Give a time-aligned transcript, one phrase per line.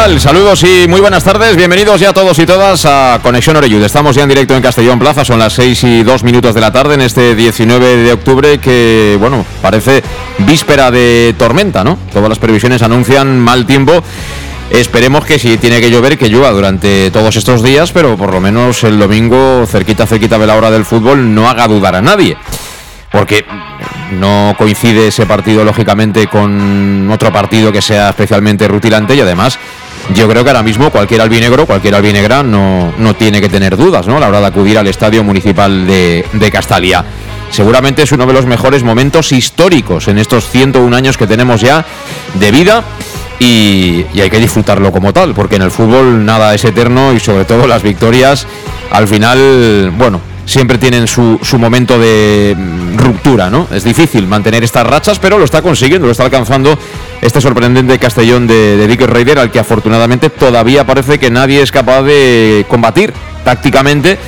[0.00, 1.56] Saludos y muy buenas tardes.
[1.56, 3.82] Bienvenidos ya todos y todas a Conexión Oreyud.
[3.82, 5.26] Estamos ya en directo en Castellón Plaza.
[5.26, 9.18] Son las 6 y 2 minutos de la tarde en este 19 de octubre que,
[9.20, 10.02] bueno, parece
[10.38, 11.98] víspera de tormenta, ¿no?
[12.14, 14.02] Todas las previsiones anuncian mal tiempo.
[14.70, 18.40] Esperemos que si tiene que llover, que llueva durante todos estos días, pero por lo
[18.40, 22.38] menos el domingo, cerquita, cerquita de la hora del fútbol, no haga dudar a nadie.
[23.12, 23.44] Porque
[24.12, 29.58] no coincide ese partido, lógicamente, con otro partido que sea especialmente rutilante y además
[30.14, 34.06] yo creo que ahora mismo cualquier albinegro, cualquier albinegra no, no tiene que tener dudas
[34.06, 34.16] ¿no?
[34.16, 37.04] a la hora de acudir al Estadio Municipal de, de Castalia.
[37.50, 41.84] Seguramente es uno de los mejores momentos históricos en estos 101 años que tenemos ya
[42.34, 42.84] de vida
[43.38, 47.20] y, y, hay que disfrutarlo como tal, porque en el fútbol nada es eterno y
[47.20, 48.46] sobre todo las victorias
[48.90, 52.56] al final, bueno, siempre tienen su, su, momento de
[52.96, 53.68] ruptura, ¿no?
[53.72, 56.78] Es difícil mantener estas rachas, pero lo está consiguiendo, lo está alcanzando
[57.20, 61.72] este sorprendente Castellón de, de Dick Raider, al que afortunadamente todavía parece que nadie es
[61.72, 63.12] capaz de combatir
[63.44, 64.18] tácticamente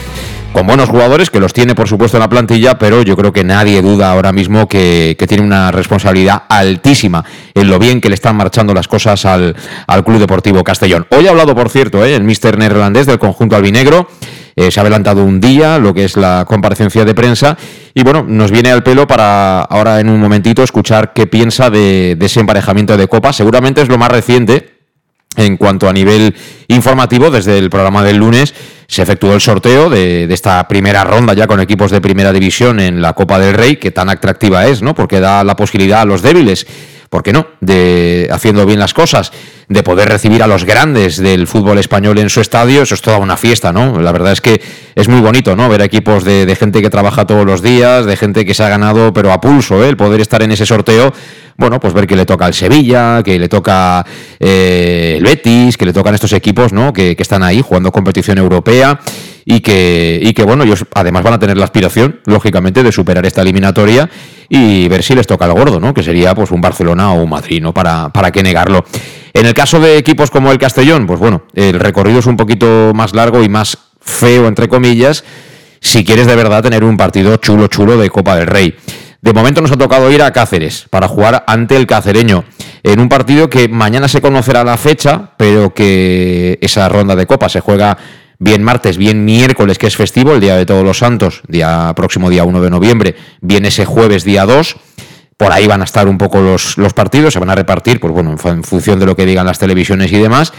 [0.52, 3.42] con buenos jugadores, que los tiene por supuesto en la plantilla, pero yo creo que
[3.42, 7.24] nadie duda ahora mismo que, que tiene una responsabilidad altísima
[7.54, 11.06] en lo bien que le están marchando las cosas al, al Club Deportivo Castellón.
[11.10, 12.14] Hoy ha hablado, por cierto, ¿eh?
[12.14, 14.08] el mister neerlandés del conjunto albinegro.
[14.54, 17.56] Eh, se ha adelantado un día lo que es la comparecencia de prensa
[17.94, 22.16] y bueno, nos viene al pelo para ahora en un momentito escuchar qué piensa de,
[22.18, 23.32] de ese emparejamiento de Copa.
[23.32, 24.71] Seguramente es lo más reciente
[25.36, 26.34] en cuanto a nivel
[26.68, 28.54] informativo, desde el programa del lunes
[28.86, 32.78] se efectuó el sorteo de, de, esta primera ronda ya con equipos de primera división
[32.78, 34.94] en la Copa del Rey, que tan atractiva es, ¿no?
[34.94, 36.66] Porque da la posibilidad a los débiles,
[37.12, 37.46] ¿por qué no?
[37.60, 39.32] De haciendo bien las cosas,
[39.68, 43.18] de poder recibir a los grandes del fútbol español en su estadio, eso es toda
[43.18, 44.00] una fiesta, ¿no?
[44.00, 44.62] La verdad es que
[44.94, 45.68] es muy bonito, ¿no?
[45.68, 48.70] Ver equipos de, de gente que trabaja todos los días, de gente que se ha
[48.70, 49.90] ganado, pero a pulso, ¿eh?
[49.90, 51.12] el poder estar en ese sorteo
[51.58, 54.04] bueno, pues ver que le toca al Sevilla, que le toca
[54.40, 56.92] eh, el Betis, que le tocan estos equipos, ¿no?
[56.92, 58.98] Que, que, están ahí jugando competición europea
[59.44, 63.26] y que, y que, bueno, ellos además van a tener la aspiración, lógicamente, de superar
[63.26, 64.08] esta eliminatoria
[64.54, 65.94] y ver si les toca el gordo, ¿no?
[65.94, 67.72] Que sería pues un Barcelona o un Madrid, ¿no?
[67.72, 68.84] Para, para qué negarlo.
[69.32, 72.92] En el caso de equipos como el Castellón, pues bueno, el recorrido es un poquito
[72.94, 75.24] más largo y más feo, entre comillas,
[75.80, 78.76] si quieres de verdad tener un partido chulo, chulo de Copa del Rey.
[79.22, 82.44] De momento nos ha tocado ir a Cáceres para jugar ante el cacereño
[82.82, 87.48] en un partido que mañana se conocerá la fecha, pero que esa ronda de copa
[87.48, 87.96] se juega
[88.42, 92.28] bien martes, bien miércoles, que es festivo, el Día de Todos los Santos, día próximo
[92.28, 94.76] día 1 de noviembre, bien ese jueves día 2.
[95.36, 98.12] Por ahí van a estar un poco los, los partidos, se van a repartir, pues
[98.12, 100.52] bueno, en función de lo que digan las televisiones y demás.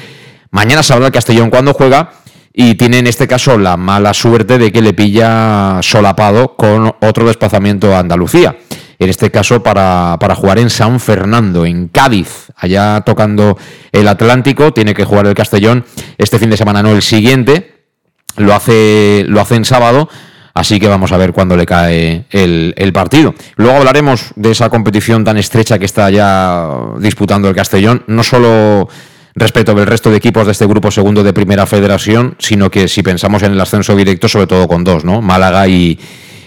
[0.50, 2.12] Mañana sabrá el Castellón cuando juega
[2.54, 7.28] y tiene en este caso la mala suerte de que le pilla solapado con otro
[7.28, 8.56] desplazamiento a Andalucía.
[9.00, 13.58] En este caso para, para, jugar en San Fernando, en Cádiz, allá tocando
[13.92, 15.84] el Atlántico, tiene que jugar el Castellón
[16.18, 17.73] este fin de semana, no el siguiente,
[18.38, 20.10] lo hace, lo hace en sábado,
[20.54, 23.34] así que vamos a ver cuándo le cae el, el partido.
[23.56, 26.70] Luego hablaremos de esa competición tan estrecha que está ya
[27.00, 28.90] disputando el Castellón, no solo
[29.36, 33.02] respecto del resto de equipos de este grupo segundo de Primera Federación, sino que si
[33.02, 35.22] pensamos en el ascenso directo, sobre todo con dos, ¿no?
[35.22, 36.00] Málaga y,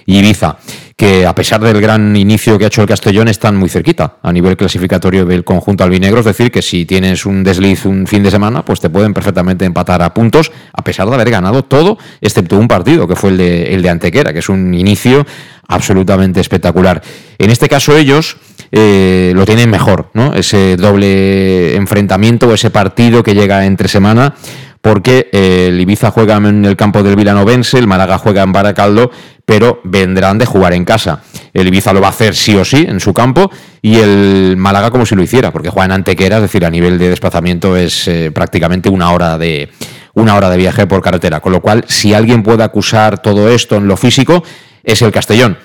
[0.07, 0.59] y Ibiza,
[0.97, 4.33] que a pesar del gran inicio que ha hecho el Castellón, están muy cerquita a
[4.33, 6.21] nivel clasificatorio del conjunto albinegro.
[6.21, 9.67] Es decir, que si tienes un desliz un fin de semana, pues te pueden perfectamente
[9.67, 13.37] empatar a puntos, a pesar de haber ganado todo, excepto un partido, que fue el
[13.37, 15.27] de, el de Antequera, que es un inicio
[15.69, 17.03] absolutamente espectacular.
[17.37, 18.39] En este caso, ellos
[18.73, 20.33] eh, lo tienen mejor, ¿no?
[20.33, 24.35] Ese doble enfrentamiento o ese partido que llega entre semana,
[24.81, 29.11] porque eh, el Ibiza juega en el campo del Vilanovense, el Málaga juega en Baracaldo,
[29.47, 31.23] pero vendrán de jugar en casa.
[31.55, 33.51] El Ibiza lo va a hacer sí o sí en su campo
[33.81, 36.99] y el Málaga como si lo hiciera, porque juega en Antequera, es decir, a nivel
[36.99, 39.71] de desplazamiento es eh, prácticamente una hora de
[40.15, 41.41] una hora de viaje por carretera.
[41.41, 44.43] Con lo cual, si alguien puede acusar todo esto en lo físico,
[44.83, 45.57] es el Castellón.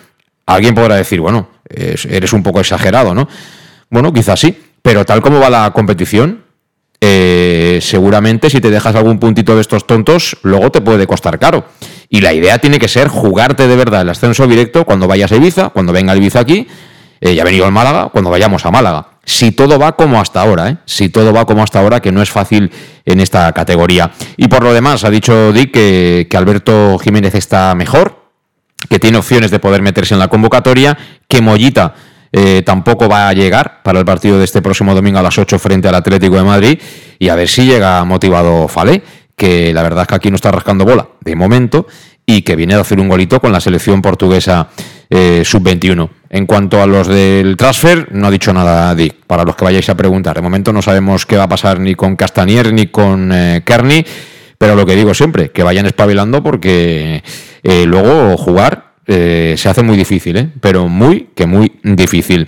[0.46, 3.28] Alguien podrá decir, bueno, eres un poco exagerado, ¿no?
[3.90, 6.44] Bueno, quizás sí, pero tal como va la competición,
[7.00, 11.66] eh, seguramente si te dejas algún puntito de estos tontos, luego te puede costar caro.
[12.14, 15.38] Y la idea tiene que ser jugarte de verdad el ascenso directo cuando vayas a
[15.38, 16.68] Ibiza, cuando venga Ibiza aquí,
[17.22, 19.08] eh, ya ha venido el Málaga, cuando vayamos a Málaga.
[19.24, 20.78] Si todo va como hasta ahora, ¿eh?
[20.86, 22.70] si todo va como hasta ahora, que no es fácil
[23.06, 24.12] en esta categoría.
[24.36, 28.26] Y por lo demás, ha dicho Dick que, Alberto Jiménez está mejor,
[28.90, 30.98] que tiene opciones de poder meterse en la convocatoria,
[31.30, 31.96] que Mollita
[32.34, 35.60] eh, tampoco va a llegar para el partido de este próximo domingo a las 8
[35.60, 36.80] frente al Atlético de Madrid,
[37.20, 39.02] y a ver si llega motivado Falé
[39.42, 41.88] que la verdad es que aquí no está rascando bola de momento
[42.28, 44.70] y que viene a hacer un golito con la selección portuguesa
[45.10, 46.08] eh, sub-21.
[46.30, 49.90] En cuanto a los del transfer, no ha dicho nada Dick, para los que vayáis
[49.90, 50.36] a preguntar.
[50.36, 53.64] De momento no sabemos qué va a pasar ni con Castanier ni con eh,
[54.60, 57.24] pero lo que digo siempre, que vayan espabilando porque
[57.64, 62.48] eh, luego jugar se hace muy difícil, pero muy, que muy difícil.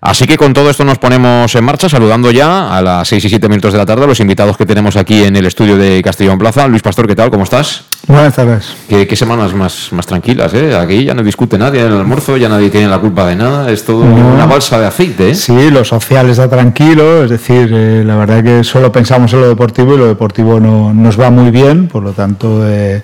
[0.00, 3.28] Así que con todo esto nos ponemos en marcha, saludando ya a las 6 y
[3.28, 6.02] 7 minutos de la tarde a los invitados que tenemos aquí en el estudio de
[6.02, 6.66] Castellón Plaza.
[6.66, 7.30] Luis Pastor, ¿qué tal?
[7.30, 7.91] ¿Cómo estás?
[8.08, 8.74] Buenas tardes.
[8.88, 10.76] Qué, semanas más, más tranquilas, ¿eh?
[10.76, 13.70] Aquí ya no discute nadie en el almuerzo, ya nadie tiene la culpa de nada,
[13.70, 15.34] es todo una balsa de aceite, ¿eh?
[15.34, 19.48] Sí, lo social está tranquilo, es decir, eh, la verdad que solo pensamos en lo
[19.48, 23.02] deportivo y lo deportivo no, nos va muy bien, por lo tanto, eh,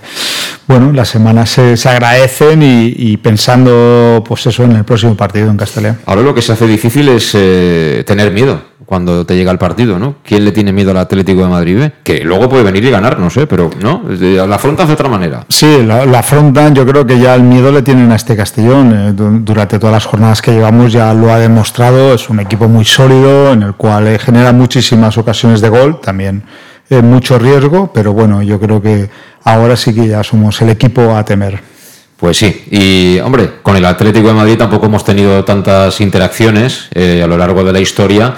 [0.67, 5.99] bueno, las semanas se, agradecen y, pensando, pues eso, en el próximo partido en Castellón.
[6.06, 9.99] Ahora lo que se hace difícil es eh, tener miedo cuando te llega el partido,
[9.99, 10.14] ¿no?
[10.25, 11.82] ¿Quién le tiene miedo al Atlético de Madrid?
[11.82, 11.93] Eh?
[12.02, 15.44] Que luego puede venir y ganar, no sé, pero no, la afrontan de otra manera.
[15.46, 18.94] Sí, la, afrontan, yo creo que ya el miedo le tienen a este Castellón.
[18.94, 22.87] Eh, durante todas las jornadas que llevamos ya lo ha demostrado, es un equipo muy
[22.87, 26.44] sólido, en el cual genera muchísimas ocasiones de gol, también
[26.88, 29.11] mucho riesgo, pero bueno, yo creo que
[29.44, 31.61] ahora sí que ya somos el equipo a temer.
[32.17, 37.20] Pues sí, y hombre, con el Atlético de Madrid tampoco hemos tenido tantas interacciones eh,
[37.23, 38.35] a lo largo de la historia.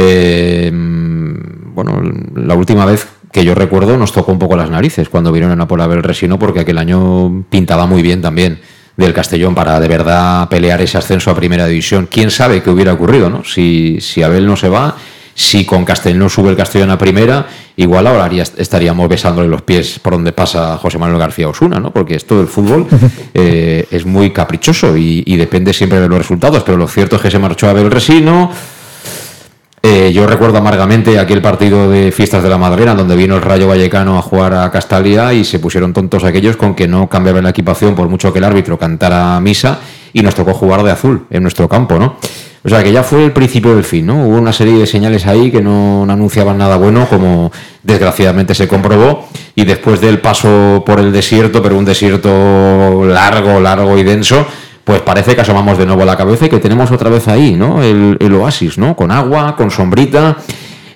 [0.00, 2.00] Eh, bueno,
[2.36, 5.66] la última vez que yo recuerdo nos tocó un poco las narices cuando vinieron a
[5.66, 8.60] por Abel Resino porque aquel año pintaba muy bien también
[8.96, 12.08] del Castellón para de verdad pelear ese ascenso a primera división.
[12.08, 13.42] ¿Quién sabe qué hubiera ocurrido, no?
[13.42, 14.96] Si, si Abel no se va
[15.38, 17.46] si con Castellón sube el Castellón a primera,
[17.76, 21.92] igual ahora estaríamos besándole los pies por donde pasa José Manuel García Osuna, ¿no?
[21.92, 22.88] Porque esto del fútbol
[23.34, 27.30] eh, es muy caprichoso y, depende siempre de los resultados, pero lo cierto es que
[27.30, 28.50] se marchó a el Resino.
[29.90, 33.68] Eh, yo recuerdo amargamente aquel partido de Fiestas de la Madrena, donde vino el Rayo
[33.68, 37.50] Vallecano a jugar a Castalia y se pusieron tontos aquellos con que no cambiaban la
[37.50, 39.78] equipación por mucho que el árbitro cantara misa
[40.12, 42.16] y nos tocó jugar de azul en nuestro campo, ¿no?
[42.62, 44.26] O sea que ya fue el principio del fin, ¿no?
[44.26, 47.50] Hubo una serie de señales ahí que no, anunciaban nada bueno, como
[47.82, 53.96] desgraciadamente se comprobó, y después del paso por el desierto, pero un desierto largo, largo
[53.96, 54.46] y denso,
[54.88, 57.82] pues parece que asomamos de nuevo la cabeza y que tenemos otra vez ahí, ¿no?
[57.82, 58.96] El, el oasis, ¿no?
[58.96, 60.38] Con agua, con sombrita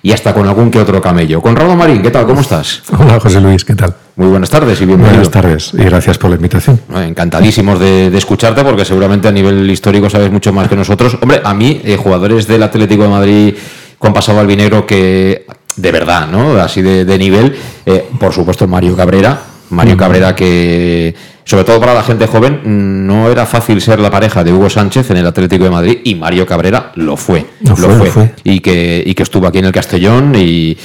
[0.01, 1.39] y hasta con algún que otro camello.
[1.41, 2.25] Conrado Marín, ¿qué tal?
[2.25, 2.81] ¿Cómo estás?
[2.97, 3.93] Hola, José Luis, ¿qué tal?
[4.15, 5.13] Muy buenas tardes y bienvenido.
[5.13, 6.81] Buenas tardes y gracias por la invitación.
[6.91, 11.15] Encantadísimos de, escucharte porque seguramente a nivel histórico sabes mucho más que nosotros.
[11.21, 13.55] Hombre, a mí, eh, jugadores del Atlético de Madrid
[13.99, 15.45] con pasado albinegro que
[15.75, 16.59] de verdad, ¿no?
[16.59, 19.39] Así de, nivel, eh, por supuesto Mario Cabrera.
[19.69, 21.13] Mario Cabrera que
[21.45, 22.61] sobre todo para la gente joven,
[23.07, 26.15] no era fácil ser la pareja de Hugo Sánchez en el Atlético de Madrid y
[26.15, 27.45] Mario Cabrera lo fue.
[27.61, 30.75] Lo, fue, Y, que, y que estuvo aquí en el Castellón y,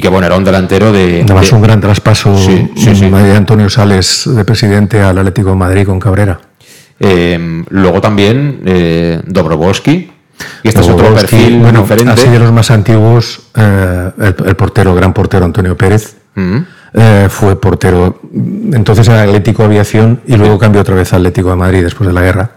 [0.00, 1.22] que bueno, era un delantero de...
[1.24, 6.40] Además un gran traspaso de Antonio Sales de presidente al Atlético de Madrid con Cabrera.
[7.00, 9.20] Em, luego también eh,
[10.62, 12.12] y este es otro perfil bueno, diferente.
[12.12, 16.16] Así de los más antiguos, eh, el, portero, gran portero Antonio Pérez.
[16.34, 16.58] Mm.
[16.94, 21.56] Eh, fue portero entonces era Atlético Aviación y luego cambió otra vez a Atlético de
[21.56, 22.50] Madrid después de la guerra.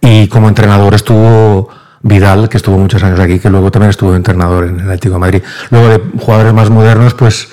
[0.00, 1.68] Y como entrenador estuvo
[2.02, 5.20] Vidal, que estuvo muchos años aquí, que luego también estuvo entrenador en el Atlético de
[5.20, 5.42] Madrid.
[5.70, 7.48] Luego de jugadores más modernos, pues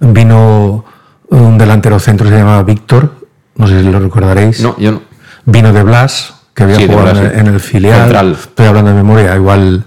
[0.00, 0.84] vino
[1.30, 3.14] un delantero centro que se llamaba Víctor,
[3.56, 4.60] no sé si lo recordaréis.
[4.60, 5.02] No, yo no.
[5.44, 8.36] Vino de Blas, que había jugado en, el filial.
[8.38, 9.84] Estoy hablando de memoria, igual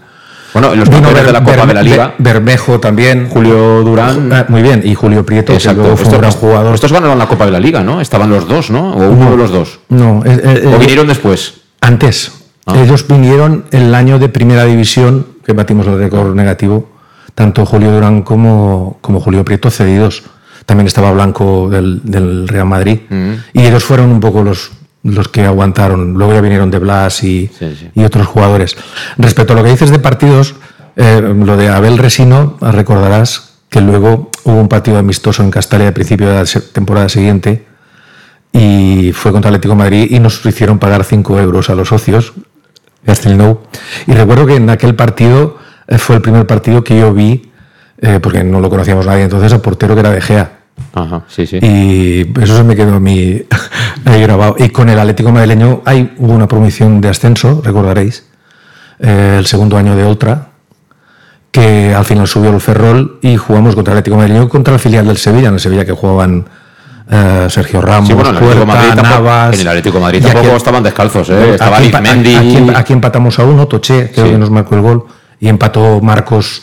[0.54, 2.16] bueno, en los campeones de la Copa de la Liga.
[2.18, 3.30] Bermejo también.
[3.30, 4.32] Julio Durán.
[4.34, 4.82] Ah, muy bien.
[4.84, 5.96] Y Julio Prieto, Exacto.
[5.96, 6.76] fue un gran jugador.
[6.76, 8.02] Estos ganaron la Copa de la Liga, ¿no?
[8.02, 8.94] Estaban los dos, ¿no?
[8.94, 9.80] O uno de los dos.
[9.90, 10.24] No.
[10.26, 11.56] Eh, eh, ¿O vinieron después?
[11.80, 12.32] Antes.
[12.66, 12.76] Ah.
[12.78, 16.90] Ellos vinieron el año de primera división, que batimos el récord negativo.
[17.34, 20.24] Tanto Julio Durán como, como Julio Prieto cedidos.
[20.66, 23.00] También estaba Blanco del, Real Madrid.
[23.10, 23.32] Mm.
[23.54, 24.72] Y ellos fueron un poco los
[25.04, 26.14] los que aguantaron.
[26.14, 27.50] Luego ya vinieron de Blas y,
[27.96, 28.76] y otros jugadores.
[29.18, 30.56] Respecto a lo que dices de partidos,
[30.96, 35.94] eh, lo de Abel Resino, recordarás que luego hubo un partido amistoso en Castalia al
[35.94, 37.66] principio de la temporada siguiente
[38.52, 42.34] y fue contra Atlético de Madrid y nos hicieron pagar 5 euros a los socios,
[43.06, 47.52] Y recuerdo que en aquel partido eh, fue el primer partido que yo vi,
[47.98, 50.60] eh, porque no lo conocíamos nadie entonces, al portero que era De Gea.
[50.94, 51.58] Ajá, sí, sí.
[51.62, 53.44] Y eso se me quedó a mí
[54.06, 54.56] ahí grabado.
[54.58, 58.26] Y con el Atlético madrileño hay, hubo una promoción de ascenso, recordaréis,
[59.00, 60.50] el segundo año de Ultra,
[61.52, 65.08] que al final subió el Ferrol y jugamos contra el Atlético Madrid contra el filial
[65.08, 66.46] del Sevilla, en el Sevilla que jugaban
[67.10, 70.24] eh, Sergio Ramos, sí, bueno, en, el Puerta, Madrid Navas, en el Atlético de Madrid
[70.26, 71.52] tampoco estaban descalzos, ¿eh?
[71.56, 72.72] estaba aquí, Mendy.
[72.74, 75.06] Aquí, empatamos a uno, Toché, que nos marcó el gol,
[75.40, 76.62] y empató Marcos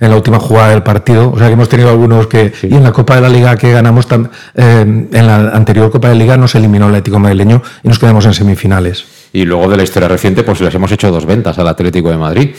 [0.00, 1.30] en la última jugada del partido.
[1.30, 2.52] O sea que hemos tenido algunos que.
[2.62, 4.06] Y en la Copa de la Liga que ganamos,
[4.54, 7.98] eh, en la anterior Copa de la Liga nos eliminó el Atlético madrileño y nos
[7.98, 9.04] quedamos en semifinales.
[9.32, 12.16] Y luego de la historia reciente, pues les hemos hecho dos ventas al Atlético de
[12.16, 12.50] Madrid.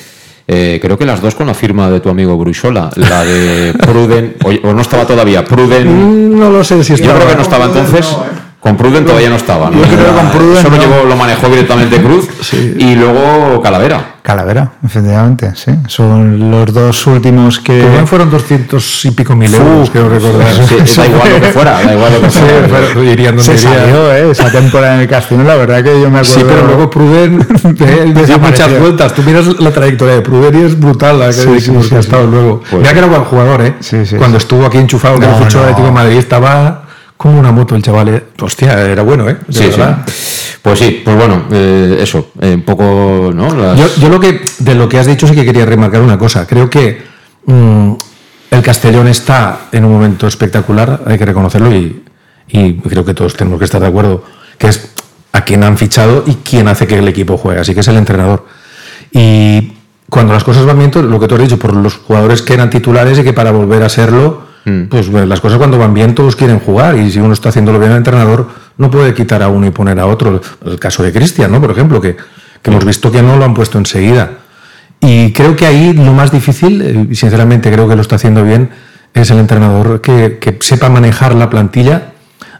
[0.48, 4.36] Eh, creo que las dos con la firma de tu amigo Brusola, la de Pruden,
[4.44, 6.34] o, no estaba todavía, Pruden.
[6.34, 7.14] Mm, no lo sé si estaba.
[7.14, 8.18] Yo creo que no estaba entonces.
[8.62, 9.72] Con Pruden todavía no estaba.
[9.72, 10.62] Yo creo que con Pruden.
[10.64, 12.30] Solo lo manejó directamente Cruz.
[12.78, 14.12] Y luego Calavera.
[14.22, 15.72] Calavera, efectivamente, sí.
[15.88, 17.82] Son los dos últimos que.
[17.82, 20.54] También fueron 200 y pico mil euros, creo recordar.
[20.54, 23.40] Sí, da igual lo que fuera, da igual lo que fuera.
[23.40, 24.30] se salió, ¿eh?
[24.30, 26.24] Esa temporada en el Castillo, la verdad que yo me acuerdo.
[26.26, 27.48] Sí, pero luego Pruden
[28.26, 29.14] dio muchas vueltas.
[29.16, 32.00] Tú miras la trayectoria de Pruden y es brutal la que sí, dijimos que ha
[32.00, 32.62] estado luego.
[32.70, 33.76] Pues, Mira que era buen jugador, ¿eh?
[34.20, 36.81] Cuando estuvo aquí enchufado en el no, Atlético de Madrid estaba
[37.22, 38.10] como una moto el chaval.
[38.10, 38.24] ¿eh?
[38.42, 39.38] Hostia, era bueno, ¿eh?
[39.48, 39.82] sí, sí.
[40.60, 43.76] Pues sí, pues bueno, eh, eso, eh, un poco, ¿no?
[43.76, 46.48] Yo, yo, lo que, de lo que has dicho sí que quería remarcar una cosa.
[46.48, 47.00] Creo que
[47.46, 47.94] mm,
[48.50, 52.04] el Castellón está en un momento espectacular, hay que reconocerlo y,
[52.48, 54.24] y, creo que todos tenemos que estar de acuerdo,
[54.58, 54.90] que es
[55.32, 57.98] a quien han fichado y quién hace que el equipo juegue, así que es el
[57.98, 58.48] entrenador.
[59.12, 59.74] Y
[60.10, 62.72] cuando las cosas van bien, lo que tú has dicho, por los jugadores que eran
[62.72, 64.84] titulares y que para volver a serlo Mm.
[64.84, 67.92] Pues las cosas cuando van bien todos quieren jugar y si uno está haciéndolo bien
[67.92, 70.42] el entrenador no puede quitar a uno y poner a otro.
[70.66, 71.62] El caso de Cristian, ¿no?
[71.62, 72.18] Por ejemplo, que,
[72.64, 74.32] hemos visto que no lo han puesto enseguida.
[75.00, 78.44] Y creo que ahí lo más difícil, eh, y sinceramente creo que lo está haciendo
[78.44, 78.70] bien,
[79.14, 82.14] es el entrenador que, sepa manejar la plantilla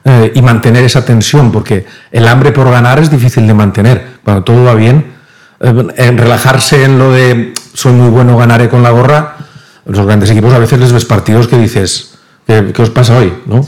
[0.04, 4.06] eh, y mantener esa tensión, porque el hambre por ganar es difícil de mantener.
[4.24, 5.14] Cuando todo va bien,
[5.60, 9.38] eh, en relajarse en lo de soy muy bueno, ganaré con la gorra,
[9.86, 13.34] los grandes equipos a veces les ves partidos que dices, ¿qué, os pasa hoy?
[13.46, 13.66] ¿no?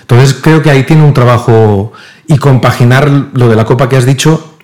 [0.00, 1.92] Entonces creo que ahí tiene un trabajo
[2.26, 4.56] y compaginar lo de la Copa que has dicho,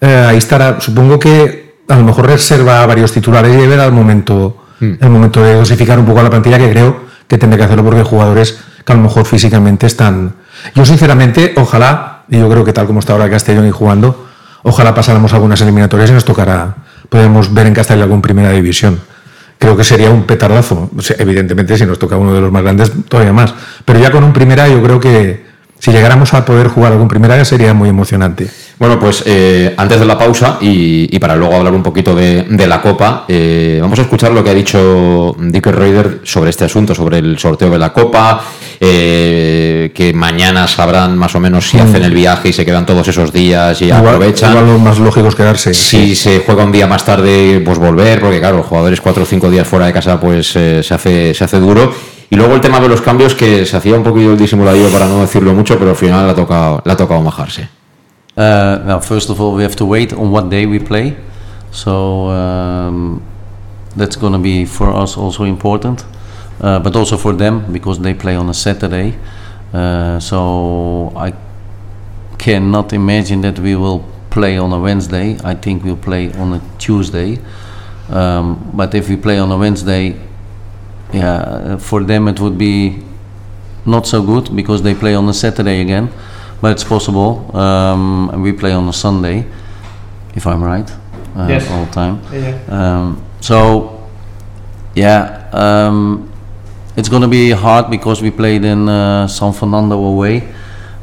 [0.00, 4.64] eh, ahí estará, supongo que a lo mejor reserva varios titulares y ver al momento,
[4.80, 4.92] hmm.
[5.00, 8.00] el momento de dosificar un poco la plantilla, que creo que tendrá que hacerlo porque
[8.00, 10.34] hay jugadores que a lo mejor físicamente están...
[10.74, 14.26] Yo sinceramente, ojalá, y yo creo que tal como está ahora Castellón y jugando,
[14.62, 16.74] ojalá pasáramos algunas eliminatorias y nos tocará,
[17.08, 19.00] podemos ver en Castellón algún primera división
[19.60, 20.90] creo que sería un petardazo.
[21.18, 23.54] evidentemente, si nos toca uno de los más grandes, todavía más.
[23.84, 25.49] Pero ya con un primera, yo creo que
[25.80, 28.48] si llegáramos a poder jugar algún primera, sería muy emocionante.
[28.78, 32.80] Bueno, pues eh, antes de la pausa y, para luego hablar un poquito de, la
[32.80, 37.18] Copa, eh, vamos a escuchar lo que ha dicho Dicker Reuter sobre este asunto, sobre
[37.18, 38.42] el sorteo de la Copa,
[38.78, 41.80] eh, que mañana sabrán más o menos si mm.
[41.80, 44.52] hacen el viaje y se quedan todos esos días y aprovechan.
[44.52, 45.74] Igual lo más lógico es quedarse.
[45.74, 49.26] Si se juega un día más tarde, pues volver, porque claro, los jugadores cuatro o
[49.26, 51.94] cinco días fuera de casa, pues se, hace, se hace duro.
[52.30, 55.08] Y luego el tema de los cambios, que se hacía un poquillo el disimuladillo para
[55.08, 57.68] no decirlo mucho, pero al final le ha tocado, le ha tocado majarse.
[58.36, 61.16] Uh, now, first of all, we have to wait on what day we play.
[61.72, 63.20] So um,
[63.96, 66.04] that's going to be for us also important,
[66.60, 69.14] uh, but also for them because they play on a Saturday.
[69.74, 71.32] Uh, so I
[72.38, 75.36] cannot imagine that we will play on a Wednesday.
[75.44, 77.40] I think we'll play on a Tuesday.
[78.08, 80.16] Um, but if we play on a Wednesday,
[81.12, 83.02] yeah, for them it would be
[83.86, 86.12] not so good because they play on a Saturday again
[86.60, 87.56] but it's possible.
[87.56, 89.46] Um, and we play on a Sunday,
[90.34, 90.90] if I'm right,
[91.36, 91.70] uh, yes.
[91.70, 92.20] all the time.
[92.32, 92.58] Yeah.
[92.68, 94.08] Um, so,
[94.94, 96.30] yeah, um,
[96.96, 100.48] it's going to be hard because we played in uh, San Fernando away.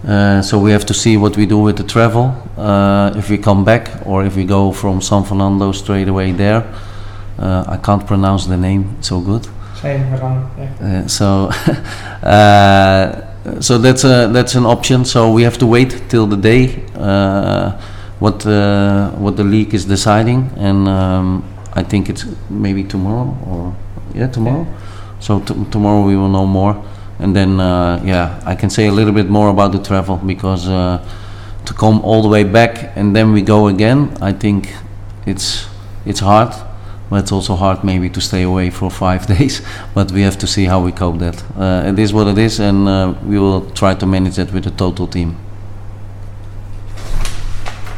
[0.07, 2.35] Uh, so we have to see what we do with the travel.
[2.55, 6.63] Uh, if we come back or if we go from San Fernando straight away there.
[7.39, 9.47] Uh, I can't pronounce the name so good.
[10.57, 10.73] Yeah.
[11.07, 11.51] Uh, so.
[13.59, 15.05] so that's a that's an option.
[15.05, 17.71] So we have to wait till the day uh,
[18.19, 21.43] what uh, what the league is deciding, and um,
[21.73, 23.75] I think it's maybe tomorrow or
[24.13, 24.63] yeah tomorrow.
[24.63, 25.19] Yeah.
[25.19, 25.39] So
[25.71, 26.83] tomorrow we will know more,
[27.19, 30.67] and then uh, yeah I can say a little bit more about the travel because
[30.67, 30.99] uh,
[31.65, 34.73] to come all the way back and then we go again, I think
[35.25, 35.67] it's
[36.05, 36.53] it's hard.
[37.09, 39.61] But it's also hard maybe to stay away for five days.
[39.93, 41.43] But we have to see how we cope that.
[41.57, 44.63] Uh, it is what it is, and uh, we will try to manage that with
[44.63, 45.35] the total team.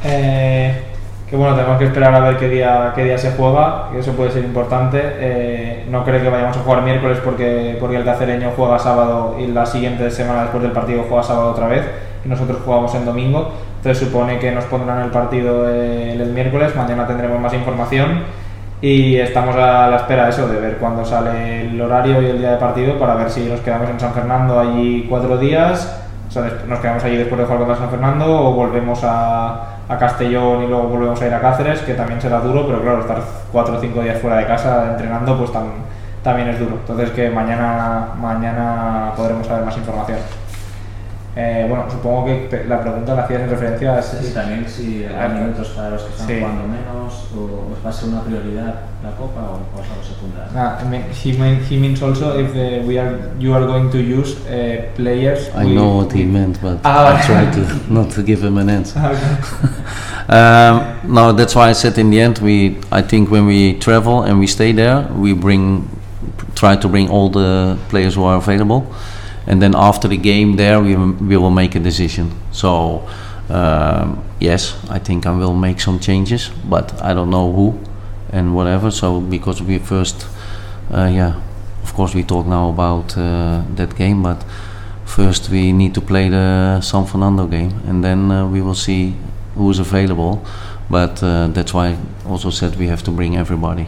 [0.04, 0.90] Eh,
[1.30, 4.14] que bueno, tenemos que esperar a ver qué día, qué día se juega, que eso
[4.14, 5.00] puede ser importante.
[5.04, 9.48] Eh, no creo que vayamos a jugar miércoles porque, porque el cacereño juega sábado y
[9.48, 11.86] la siguiente semana después del partido juega sábado otra vez
[12.26, 13.52] y nosotros jugamos en domingo.
[13.78, 18.24] Entonces supone que nos pondrán el partido el, el miércoles, mañana tendremos más información
[18.82, 22.40] y estamos a la espera de eso, de ver cuándo sale el horario y el
[22.40, 26.32] día de partido para ver si nos quedamos en San Fernando allí cuatro días, o
[26.32, 30.64] sea, nos quedamos allí después de jugar contra San Fernando o volvemos a, a Castellón
[30.64, 33.18] y luego volvemos a ir a Cáceres, que también será duro, pero claro, estar
[33.52, 35.84] cuatro o cinco días fuera de casa entrenando pues tam-
[36.24, 36.76] también es duro.
[36.80, 40.20] Entonces que mañana, mañana podremos saber más información.
[41.36, 44.02] Eh, bueno, supongo que pe- la pregunta la hacías en referencia a...
[44.02, 46.34] Sí, también si Ah, hay minutos para los que están sí.
[46.40, 50.52] jugando menos, o os va a ser una prioridad la Copa o, o algo secundario.
[50.56, 53.90] Ah, I mean, he, mean, he means also if uh, we are you are going
[53.92, 55.50] to use uh, players.
[55.56, 57.16] I we- know what he meant, but Ah.
[57.16, 57.62] I try to
[57.94, 59.00] not to give him an answer.
[59.00, 59.70] Okay.
[60.30, 64.22] Um, no, that's why I said in the end, we I think when we travel
[64.24, 65.90] and we stay there, we bring
[66.54, 68.86] try to bring all the players who are available,
[69.50, 72.32] and then after the game there, we we will make a decision.
[72.52, 73.04] So
[73.50, 77.80] um, yes, I think I will make some changes, but I don't know who
[78.32, 78.92] and whatever.
[78.92, 80.28] So because we first,
[80.94, 81.42] uh, yeah,
[81.84, 84.46] of course we talk now about uh, that game, but
[85.06, 89.16] first we need to play the San Fernando game, and then uh, we will see
[89.56, 90.46] who's available.
[90.92, 91.98] But uh, that's why I
[92.30, 93.88] also said we have to bring everybody.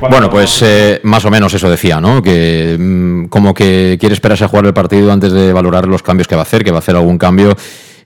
[0.00, 2.22] Bueno, pues eh, más o menos eso decía, ¿no?
[2.22, 6.28] Que mm, como que quiere esperarse a jugar el partido antes de valorar los cambios
[6.28, 7.56] que va a hacer, que va a hacer algún cambio.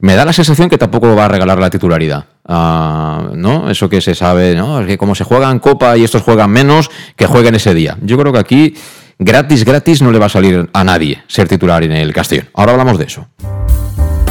[0.01, 3.71] Me da la sensación que tampoco va a regalar la titularidad, ah, ¿no?
[3.71, 4.81] Eso que se sabe, ¿no?
[4.81, 7.97] Es que como se juega en Copa y estos juegan menos, que jueguen ese día.
[8.03, 8.75] Yo creo que aquí,
[9.19, 12.49] gratis, gratis, no le va a salir a nadie ser titular en el Castellón.
[12.55, 13.29] Ahora hablamos de eso.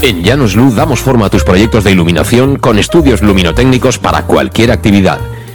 [0.01, 4.71] En Llanos Luz damos forma a tus proyectos de iluminación con estudios luminotécnicos para cualquier
[4.71, 5.19] actividad.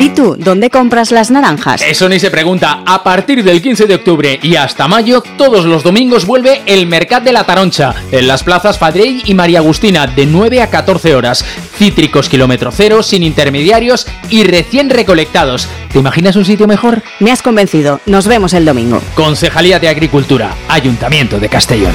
[0.00, 1.82] ¿Y tú, dónde compras las naranjas?
[1.82, 2.82] Eso ni se pregunta.
[2.86, 7.24] A partir del 15 de octubre y hasta mayo, todos los domingos vuelve el Mercat
[7.24, 11.44] de la Taroncha, en las plazas Fadrey y María Agustina, de 9 a 14 horas.
[11.76, 15.68] Cítricos kilómetro cero, sin intermediarios y recién recolectados.
[15.92, 17.02] ¿Te imaginas un sitio mejor?
[17.18, 18.00] Me has convencido.
[18.06, 19.02] Nos vemos el domingo.
[19.16, 21.94] Concejalía de Agricultura, Ayuntamiento de Castellón.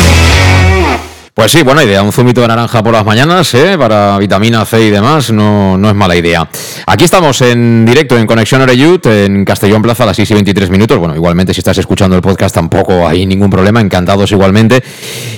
[1.41, 2.03] Pues sí, buena idea.
[2.03, 3.75] Un zumito de naranja por las mañanas, ¿eh?
[3.75, 6.47] para vitamina C y demás, no, no es mala idea.
[6.85, 10.69] Aquí estamos en directo en Conexión Oreyut, en Castellón Plaza a las 6 y 23
[10.69, 10.99] minutos.
[10.99, 14.83] Bueno, igualmente si estás escuchando el podcast tampoco hay ningún problema, encantados igualmente.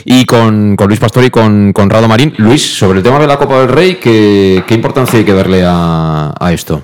[0.03, 2.33] Y con, Luis Pastor y con Conrado Marín.
[2.35, 6.49] Luis, sobre el tema de la Copa del Rey, ¿qué, importancia hay que darle a
[6.51, 6.83] esto?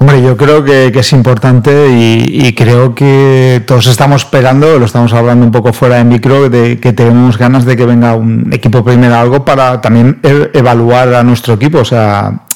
[0.00, 5.44] Hombre, yo creo que, es importante y, creo que todos estamos esperando, lo estamos hablando
[5.44, 9.14] un poco fuera de micro, de que tenemos ganas de que venga un equipo primero
[9.14, 11.80] algo para también e- evaluar a nuestro equipo.
[11.80, 12.46] O sea,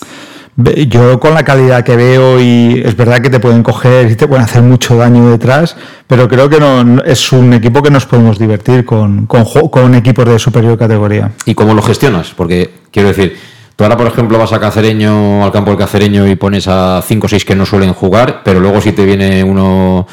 [0.57, 4.27] yo con la calidad que veo y es verdad que te pueden coger y te
[4.27, 5.77] pueden hacer mucho daño detrás,
[6.07, 10.39] pero creo que no, es un equipo que nos podemos divertir con, con equipos de
[10.39, 11.33] superior categoría.
[11.45, 12.33] ¿Y cómo lo gestionas?
[12.35, 13.37] Porque, quiero decir,
[13.77, 17.27] tú ahora, por ejemplo, vas a Cacereño, al campo del Cacereño y pones a 5
[17.27, 20.07] o 6 que no suelen jugar, pero luego si te viene uno,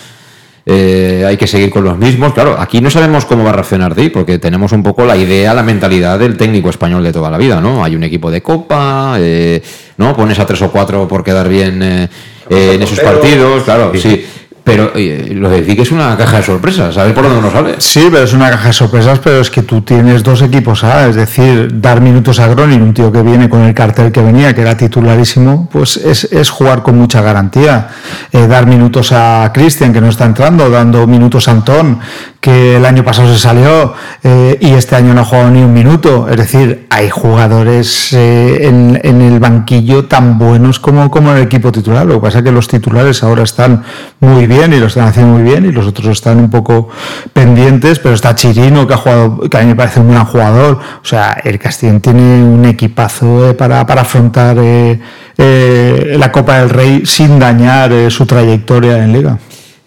[0.65, 2.33] eh, hay que seguir con los mismos.
[2.33, 5.53] Claro, aquí no sabemos cómo va a reaccionar Di, porque tenemos un poco la idea,
[5.53, 7.83] la mentalidad del técnico español de toda la vida, ¿no?
[7.83, 9.61] Hay un equipo de copa, eh,
[9.97, 10.15] ¿no?
[10.15, 12.09] Pones a tres o cuatro por quedar bien eh,
[12.49, 14.25] eh, en esos partidos, claro, sí.
[14.63, 17.75] Pero lo de que es una caja de sorpresas, ¿sabes por dónde nos sale?
[17.79, 21.07] Sí, pero es una caja de sorpresas, pero es que tú tienes dos equipos A,
[21.07, 24.53] es decir, dar minutos a Gronin, un tío que viene con el cartel que venía,
[24.53, 27.89] que era titularísimo, pues es, es jugar con mucha garantía.
[28.31, 31.99] Eh, dar minutos a Cristian, que no está entrando, dando minutos a Antón,
[32.41, 35.71] que el año pasado se salió eh, y este año no ha jugado ni un
[35.71, 36.27] minuto.
[36.27, 41.43] Es decir, hay jugadores eh, en, en el banquillo tan buenos como, como en el
[41.43, 42.05] equipo titular.
[42.05, 43.83] Lo que pasa es que los titulares ahora están
[44.19, 46.89] muy bien y lo están haciendo muy bien y los otros están un poco
[47.31, 50.79] pendientes, pero está Chirino que ha jugado, que a mí me parece un gran jugador.
[51.01, 54.99] O sea, el Castellón tiene un equipazo eh, para, para afrontar eh,
[55.37, 59.37] eh, la Copa del Rey sin dañar eh, su trayectoria en Liga.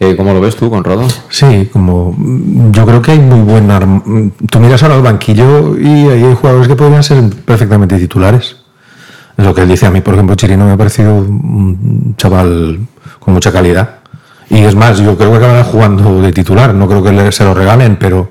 [0.04, 1.06] Eh, ¿Cómo lo ves tú, Conrado?
[1.30, 2.14] Sí, como
[2.72, 6.68] yo creo que hay muy buen Tú miras ahora al banquillo y ahí hay jugadores
[6.68, 8.56] que podrían ser perfectamente titulares.
[9.36, 12.86] Es lo que él dice a mí, por ejemplo, Chirino me ha parecido un chaval
[13.18, 14.00] con mucha calidad.
[14.50, 16.74] Y es más, yo creo que acabará jugando de titular.
[16.74, 18.30] No creo que se lo regalen, pero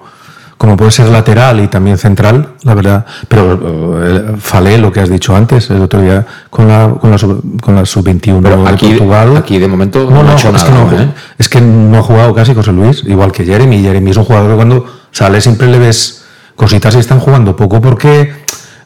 [0.64, 3.06] como puede ser lateral y también central, la verdad.
[3.28, 7.18] Pero eh, Falé, lo que has dicho antes, el otro día con la, con la,
[7.62, 9.36] con la sub-21 de aquí- Portugal.
[9.36, 11.10] aquí de momento no, no ha no, hecho es, nada, que no, ¿eh?
[11.38, 13.82] es que no ha jugado casi José Luis, igual que Jeremy.
[13.84, 16.24] Jeremy es un jugador que cuando Sale, siempre le ves
[16.56, 18.32] cositas y están jugando poco porque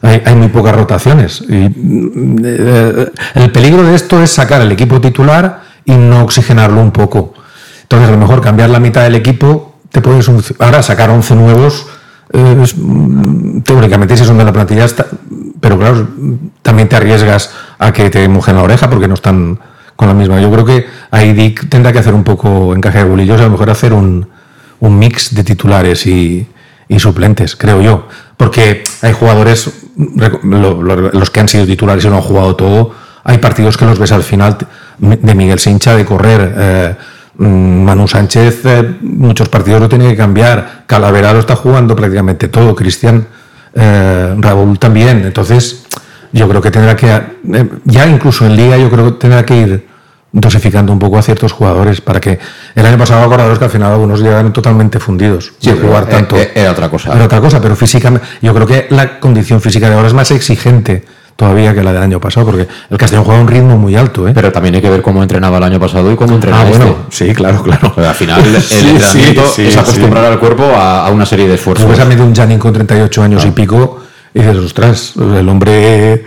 [0.02, 1.42] hay, hay muy pocas rotaciones.
[1.48, 1.70] Y,
[2.44, 7.34] eh, el peligro de esto es sacar el equipo titular y no oxigenarlo un poco.
[7.82, 11.34] Entonces, a lo mejor cambiar la mitad del equipo te puede soluc- Ahora, sacar 11
[11.34, 11.86] nuevos,
[12.32, 14.86] eh, mm, teóricamente, si son de la plantilla,
[15.60, 16.08] pero claro,
[16.62, 19.58] también te arriesgas a que te mojen la oreja porque no están
[19.96, 20.40] con la misma.
[20.40, 23.50] Yo creo que ahí Dick tendrá que hacer un poco encaje de bolillos, a lo
[23.50, 24.28] mejor hacer un,
[24.80, 26.46] un mix de titulares y,
[26.88, 28.06] y suplentes, creo yo.
[28.36, 32.92] Porque hay jugadores, los que han sido titulares y lo han jugado todo,
[33.24, 34.56] hay partidos que los ves al final
[34.98, 36.54] de Miguel Sincha de correr.
[36.56, 40.84] eh, mm, Manu Sánchez, eh, muchos partidos lo tiene que cambiar.
[40.86, 42.74] Calavera lo está jugando prácticamente todo.
[42.74, 43.26] Cristian
[43.74, 45.24] eh, Raúl también.
[45.24, 45.84] Entonces,
[46.32, 49.56] yo creo que tendrá que, eh, ya incluso en Liga, yo creo que tendrá que
[49.56, 49.86] ir
[50.32, 52.38] dosificando un poco a ciertos jugadores para que
[52.74, 56.36] el año pasado acordaros que al final algunos llegaron totalmente fundidos Sí, jugar eh, tanto.
[56.36, 57.14] eh, era otra cosa.
[57.14, 60.30] Era otra cosa, pero físicamente, yo creo que la condición física de ahora es más
[60.30, 61.04] exigente
[61.38, 64.26] todavía que la del año pasado, porque el Castellón juega a un ritmo muy alto,
[64.26, 64.32] ¿eh?
[64.34, 66.78] Pero también hay que ver cómo entrenaba el año pasado y cómo Ah, este.
[66.78, 67.94] bueno, sí, claro, claro.
[67.96, 71.46] Al final, el Sí, entrenamiento sí, sí, es acostumbrar al cuerpo a, a una serie
[71.46, 71.88] de esfuerzos.
[71.88, 74.00] ves a medio un Janin con 38 años y pico
[74.34, 76.24] y dices, ostras, el hombre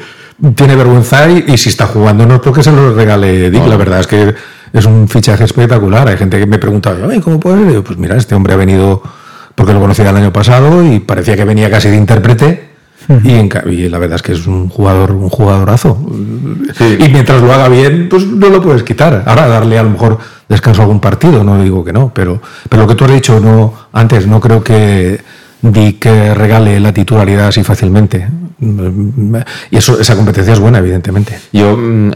[0.55, 3.67] tiene vergüenza y, y si está jugando no es porque se lo regale Dick, No.
[3.67, 4.33] la verdad es que
[4.71, 6.07] es un fichaje espectacular.
[6.07, 7.83] Hay gente que me pregunta, "Ay, ¿cómo puede ser?
[7.83, 9.03] Pues mira, este hombre ha venido
[9.55, 12.70] porque lo conocía el año pasado y parecía que venía casi de intérprete.
[13.23, 15.97] Y, en y la verdad es que es un jugador, un jugadorazo.
[16.79, 19.23] Y mientras lo haga bien, pues no lo puedes quitar.
[19.25, 22.83] Ahora darle a lo mejor descanso a algún partido, no digo que no, pero, pero
[22.83, 25.19] lo que tú has dicho no, antes, no creo que
[25.61, 28.27] Dick regale la titularidad así fácilmente.
[29.71, 31.39] Y eso, esa competencia es buena, evidentemente.
[31.51, 32.11] Yo, mm,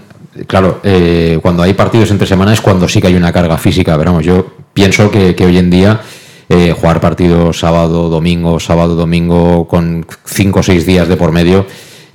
[0.48, 3.98] claro, eh, cuando hay partidos entre semana es cuando sí que hay una carga física.
[3.98, 6.02] Pero vamos, yo pienso que, que hoy en día
[6.50, 11.66] eh, jugar partidos sábado, domingo, sábado, domingo, con cinco o seis días de por medio.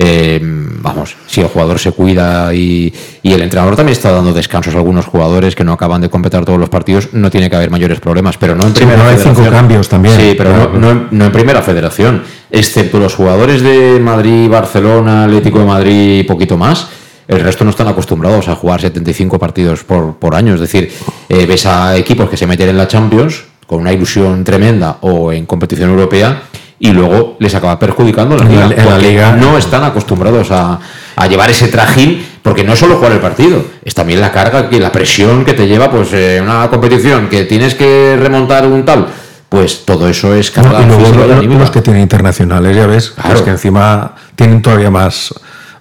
[0.03, 2.91] eh, vamos, si el jugador se cuida y,
[3.23, 6.47] y el entrenador también está dando descansos a algunos jugadores que no acaban de completar
[6.47, 9.19] todos los partidos, no tiene que haber mayores problemas, pero no en Sí, primera hay
[9.19, 10.17] cinco cambios también.
[10.19, 10.71] Sí, pero Claro.
[10.73, 15.65] no, no en- no en primera federación, excepto los jugadores de Madrid, Barcelona, Atlético de
[15.67, 16.89] Madrid y poquito más.
[17.29, 20.55] El resto no están acostumbrados a jugar 75 partidos por, por año.
[20.55, 20.91] Es decir,
[21.29, 25.31] eh, ves a equipos que se meten en la Champions con una ilusión tremenda o
[25.33, 26.43] en competición europea
[26.81, 28.83] y luego les acaba perjudicando en la liga.
[28.83, 30.81] en la porque liga- no están acostumbrados a,
[31.15, 34.69] a llevar ese trajín, porque no es solo jugar el partido, es también la carga,
[34.69, 38.85] que la presión que te lleva pues eh, una competición, que tienes que remontar un
[38.85, 39.07] tal.
[39.49, 43.11] Pues todo eso es carga y luego física y los, que tienen internacionales, ya ves,
[43.11, 43.35] Claro.
[43.35, 45.33] los que encima tienen todavía más,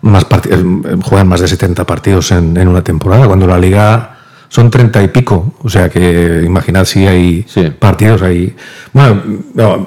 [0.02, 0.64] más eh,
[1.02, 4.18] juegan más de 70 partidos en, en una temporada, cuando la liga
[4.50, 5.54] son 30 y pico.
[5.64, 7.46] O sea que imaginad si hay
[7.80, 8.54] partidos ahí.
[8.92, 9.22] Bueno,
[9.54, 9.86] no,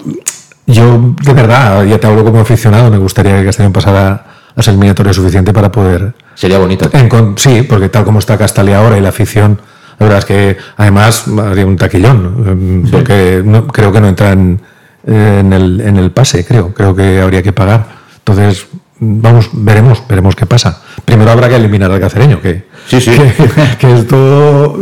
[0.67, 4.73] yo de verdad, ya te hablo como aficionado, me gustaría que Castellón pasara a ser
[4.73, 6.15] eliminatorio suficiente para poder.
[6.35, 6.91] Sería bonito.
[6.93, 9.61] Encon- sí, porque tal como está Castalia ahora y la afición,
[9.99, 14.33] la verdad es que además haría un taquillón, eh, porque no, creo que no entra
[14.33, 14.61] en,
[15.07, 17.87] en el, en el pase, creo, creo que habría que pagar.
[18.19, 18.67] Entonces,
[19.05, 20.81] vamos, veremos, veremos qué pasa.
[21.05, 23.11] Primero habrá que eliminar al cacereño, que, Sí, sí.
[23.11, 24.77] que, que esto.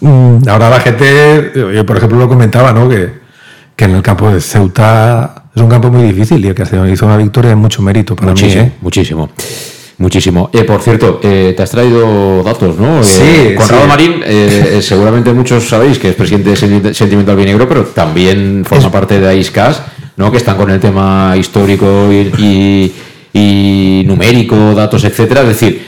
[0.00, 2.88] mm, Ahora la gente, yo por ejemplo lo comentaba, ¿no?
[2.88, 3.20] Que,
[3.76, 7.06] que en el campo de Ceuta es un campo muy difícil y el Castellón hizo
[7.06, 8.68] una victoria de mucho mérito para muchísimo, mí.
[8.68, 8.72] ¿eh?
[8.80, 9.30] muchísimo.
[9.98, 10.50] Muchísimo.
[10.52, 13.00] Eh, por cierto, eh, te has traído datos, ¿no?
[13.00, 13.88] Eh, Sí, Conrado sí.
[13.88, 18.64] Marín, eh, eh, seguramente muchos sabéis que es presidente de Senti- Sentimental Vinegro, pero también
[18.66, 19.82] forma parte de AISCAS,
[20.16, 20.32] ¿no?
[20.32, 22.94] Que están con el tema histórico y, y-
[23.32, 25.42] y numérico, datos, etcétera.
[25.42, 25.86] Es decir,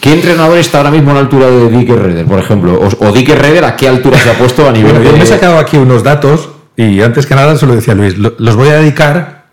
[0.00, 2.74] ¿qué entrenador está ahora mismo a la altura de Dick Herreder, por ejemplo?
[2.80, 5.18] O, o Dick Herreder, ¿a qué altura se ha puesto a nivel Bueno, yo de-
[5.18, 8.34] me he sacado aquí unos datos y antes que nada se lo decía Luis, lo-
[8.38, 9.44] los voy a dedicar,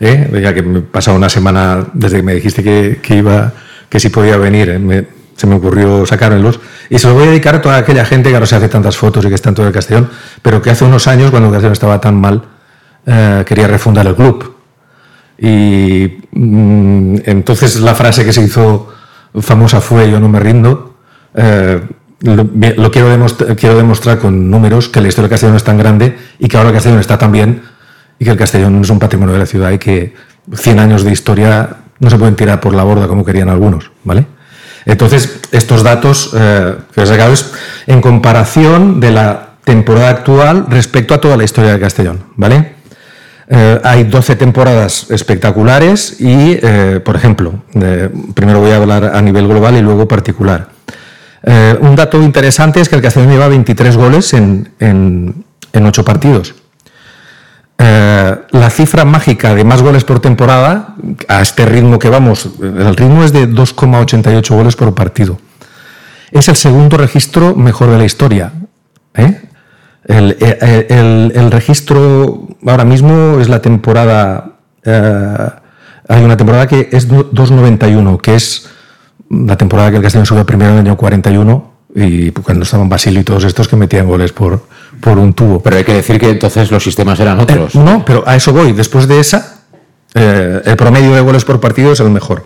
[0.00, 0.28] ¿eh?
[0.42, 3.52] ya que me he pasado una semana desde que me dijiste que, que iba,
[3.88, 4.78] que si podía venir, ¿eh?
[4.78, 6.58] me- se me ocurrió sacármelos,
[6.88, 8.96] y se los voy a dedicar a toda aquella gente que ahora se hace tantas
[8.96, 10.08] fotos y que está en todo el Castellón,
[10.40, 12.42] pero que hace unos años, cuando el Castellón estaba tan mal,
[13.06, 14.55] eh, quería refundar el club.
[15.38, 18.88] Y mm, entonces la frase que se hizo
[19.40, 20.96] famosa fue yo no me rindo.
[21.34, 21.80] Eh,
[22.20, 26.16] lo, quiero, demostrar, quiero demostrar con números que la historia del Castellón es tan grande
[26.38, 27.62] y que ahora el Castellón está tan bien
[28.18, 30.14] y que el Castellón es un patrimonio de la ciudad y que
[30.52, 34.26] 100 años de historia no se pueden tirar por la borda como querían algunos, ¿vale?
[34.86, 37.52] Entonces, estos datos eh, que os he es
[37.86, 42.75] en comparación de la temporada actual respecto a toda la historia del Castellón, ¿vale?
[43.48, 47.62] Eh, hay 12 temporadas espectaculares y, eh, por ejemplo,
[48.34, 50.68] primero voy a hablar a nivel global y luego particular.
[51.44, 56.04] Eh, un dato interesante es que el Castellón lleva 23 goles en, en, en 8
[56.04, 56.54] partidos.
[57.78, 60.96] la cifra mágica de más goles por temporada,
[61.28, 65.38] a este ritmo que vamos, el ritmo es de 2,88 goles por partido.
[66.32, 68.52] Es el segundo registro mejor de la historia.
[69.14, 69.40] ¿eh?
[70.06, 74.52] El, el- el- el registro ahora mismo es la temporada.
[74.84, 75.36] eh,
[76.08, 78.68] hay una temporada que es do- 2,91, que es
[79.28, 83.20] la temporada que el Castellón sube primero en el año 41 y cuando estaban Basilio
[83.20, 84.68] y todos estos que metían goles por,
[85.00, 85.60] por un tubo.
[85.60, 87.74] Pero hay que decir que entonces los sistemas eran otros.
[87.74, 88.70] Eh, no, pero a eso voy.
[88.72, 89.62] Después de esa,
[90.14, 92.44] eh, el promedio de goles por partido es el mejor.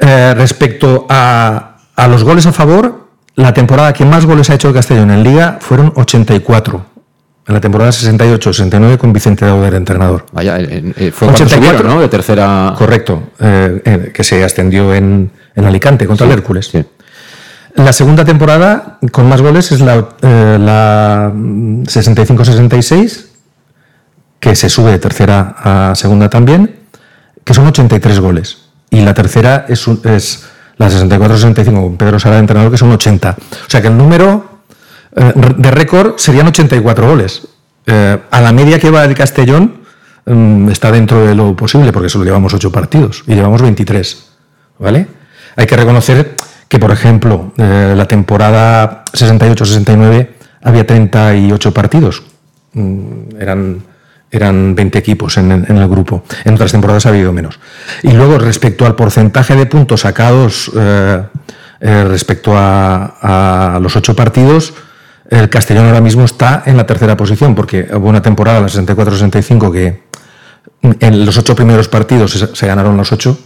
[0.00, 3.07] Eh, respecto a, a los goles a favor,
[3.38, 6.86] la temporada que más goles ha hecho el Castellón en Liga fueron 84.
[7.46, 10.26] En la temporada 68-69 con Vicente Dauder, entrenador.
[10.32, 12.00] Vaya, eh, fue cuando subieron, ¿no?
[12.00, 12.74] De tercera.
[12.76, 16.70] Correcto, eh, eh, que se ascendió en, en Alicante contra el Hércules.
[17.76, 23.26] La segunda temporada con más goles es la, eh, la mm, 65-66,
[24.40, 26.74] que se sube de tercera a segunda también,
[27.44, 28.58] que son 83 goles.
[28.90, 30.44] Y la tercera es, un- es
[30.78, 33.36] la 64-65 con Pedro Sara entrenador, que son 80.
[33.38, 34.62] O sea que el número
[35.14, 37.46] eh, de récord serían 84 goles.
[37.86, 39.82] Eh, a la media que va el Castellón
[40.26, 44.24] mm, está dentro de lo posible, porque solo llevamos 8 partidos y llevamos 23.
[44.78, 45.08] ¿Vale?
[45.56, 46.36] Hay que reconocer
[46.68, 50.28] que, por ejemplo, eh, la temporada 68-69
[50.62, 52.22] había 38 partidos.
[52.74, 53.82] Mm, eran,
[54.30, 56.24] eran 20 equipos en, en el grupo.
[56.44, 57.58] En otras temporadas ha habido menos.
[58.02, 61.22] Y luego, respecto al porcentaje de puntos sacados eh,
[61.80, 64.74] eh, respecto a, a los 8 partidos,
[65.30, 69.72] el Castellón ahora mismo está en la tercera posición, porque hubo una temporada, la 64-65,
[69.72, 70.08] que
[70.82, 73.38] en los ocho primeros partidos se, se ganaron los ocho.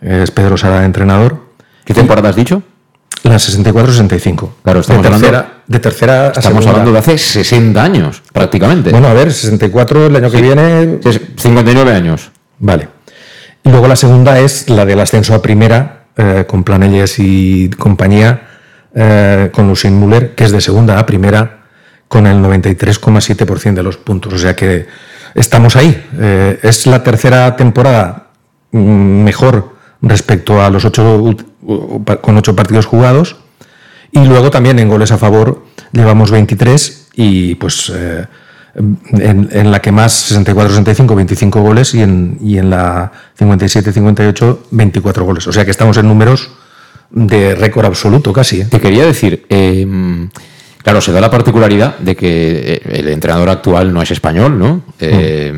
[0.00, 1.52] Es Pedro Sara entrenador.
[1.84, 2.62] ¿Qué temporada has dicho?
[3.24, 4.48] La 64-65.
[4.64, 6.70] Claro, estamos de tercera, hablando- de tercera Estamos segunda.
[6.70, 8.90] hablando de hace 60 años, prácticamente.
[8.90, 10.98] Bueno, a ver, 64 el año que viene.
[11.36, 12.32] 59 años.
[12.58, 12.88] Vale.
[13.62, 18.48] Y luego la segunda es la del ascenso a primera, eh, con Planelles y compañía,
[18.94, 21.60] eh, con Lucien Müller, que es de segunda a primera,
[22.08, 24.32] con el 93,7% de los puntos.
[24.32, 24.86] O sea que
[25.36, 26.08] estamos ahí.
[26.18, 28.30] Eh, es la tercera temporada
[28.72, 28.78] mm,
[29.22, 31.34] mejor respecto a los ocho,
[32.20, 33.36] con ocho partidos jugados.
[34.10, 38.26] Y luego también en goles a favor llevamos 23 y pues eh,
[38.74, 45.24] en, en la que más 64-65, 25 goles y en, y en la 57-58, 24
[45.24, 45.46] goles.
[45.46, 46.50] O sea que estamos en números
[47.10, 48.60] de récord absoluto casi.
[48.62, 48.66] ¿eh?
[48.70, 49.86] Te quería decir, eh,
[50.82, 52.28] claro, se da la particularidad de que
[52.74, 54.82] eh, el entrenador actual no es español, ¿no?
[55.00, 55.52] Eh,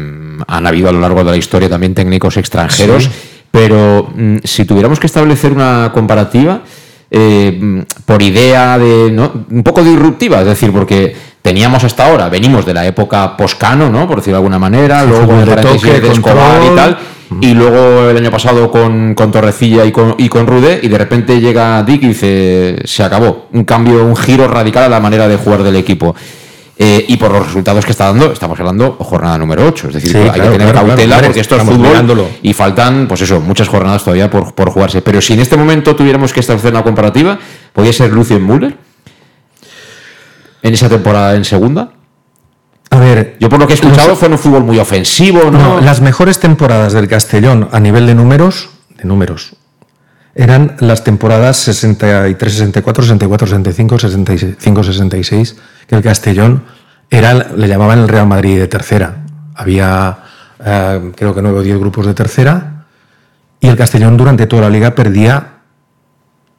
[0.46, 3.10] Han habido a lo largo de la historia también técnicos extranjeros, Sí.
[3.54, 6.62] Pero mm, si tuviéramos que establecer una comparativa,
[7.08, 9.30] eh, mm, por idea de, ¿no?
[9.48, 14.08] Un poco disruptiva, es decir, porque teníamos hasta ahora, venimos de la época poscano, ¿no?
[14.08, 16.98] Por decirlo de alguna manera, Sí, luego con de toque, de Escobar y tal,
[17.40, 20.98] y luego el año pasado con, con Torrecilla y con, y con Rude, y de
[20.98, 23.46] repente llega Dick y dice, se acabó.
[23.52, 26.16] Un cambio, un giro radical a la manera de jugar del equipo.
[26.76, 29.88] Eh, y por los resultados que está dando, estamos hablando jornada número 8.
[29.88, 31.26] Es decir, Sí, hay claro, que tener claro, cautela claro.
[31.28, 32.28] porque esto es fútbol mirándolo.
[32.42, 35.00] y faltan, pues eso, muchas jornadas todavía por, por jugarse.
[35.00, 37.38] Pero si en este momento tuviéramos que establecer una comparativa,
[37.72, 38.76] ¿podría ser Lucien Müller?
[40.62, 41.92] En esa temporada en segunda.
[42.90, 45.58] A ver, Yo por lo que he escuchado fue un fútbol muy ofensivo, ¿no?
[45.58, 49.56] No, las mejores temporadas del Castellón a nivel de números, de números,
[50.34, 56.64] eran las temporadas 63, 64, 64, 65, 65, 66, que el Castellón
[57.10, 59.24] era, le llamaban el Real Madrid de tercera.
[59.54, 60.18] Había,
[60.64, 62.86] eh, creo que nueve o diez grupos de tercera,
[63.60, 65.60] y el Castellón durante toda la liga perdía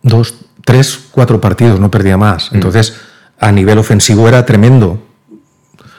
[0.01, 2.49] dos, tres, cuatro partidos, no perdía más.
[2.53, 2.95] Entonces,
[3.39, 5.03] a nivel ofensivo era tremendo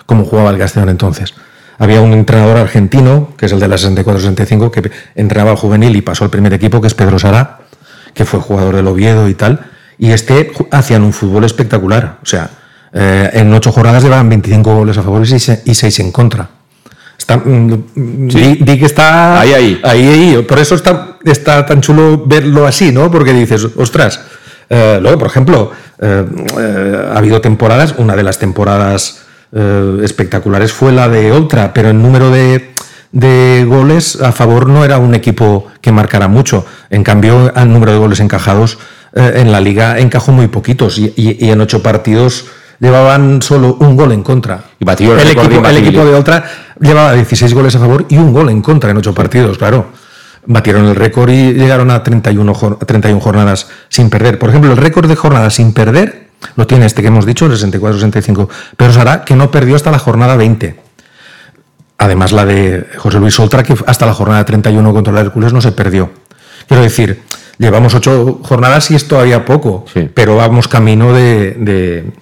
[0.07, 1.35] cómo jugaba el Castellón entonces.
[1.79, 6.03] Había un entrenador argentino, que es el de la 64-65, que entrenaba al juvenil y
[6.03, 7.61] pasó al primer equipo, que es Pedro Sara,
[8.15, 9.61] que fue jugador del Oviedo y tal.
[9.99, 12.19] Y este hacían un fútbol espectacular.
[12.23, 12.51] O sea,
[12.93, 16.49] eh, en ocho jornadas llevaban 25 goles a favor y seis, en contra.
[17.19, 19.81] Está, mm, mm, di, di que está Ahí, ahí.
[19.83, 20.43] ahí, ahí.
[20.43, 23.11] Por eso está, está tan chulo verlo así, ¿no?
[23.11, 24.21] Porque dices, ostras.
[24.69, 25.71] Eh, luego, por ejemplo,
[26.01, 26.25] eh,
[27.13, 32.01] ha habido temporadas, una de las temporadas eh, espectaculares fue la de Oltra, pero el
[32.01, 32.73] número de,
[33.13, 36.65] de goles a favor no era un equipo que marcara mucho.
[36.91, 38.79] En cambio, el número de goles encajados
[39.15, 42.47] eh, en la liga encajó muy poquitos y, y- y en ocho partidos
[42.79, 44.65] llevaban solo un gol en contra.
[44.79, 46.45] Y batió el récord de equipo, el equipo de otra
[46.81, 49.87] llevaba 16 goles a favor y un gol en contra en ocho partidos, claro.
[50.49, 54.39] Batieron el récord y llegaron a 31, jor- 31 jornadas sin perder.
[54.39, 57.53] Por ejemplo, el récord de jornadas sin perder lo tiene este que hemos dicho, el
[57.53, 58.49] 64-65.
[58.77, 60.81] Pero Sara, que no perdió hasta la jornada 20.
[61.99, 65.61] además la de José Luis Oltra, que hasta la jornada 31 contra el Hércules no
[65.61, 66.11] se perdió.
[66.69, 67.23] Quiero decir,
[67.59, 69.85] llevamos ocho jornadas y es todavía poco,
[70.15, 72.13] pero vamos camino de, de-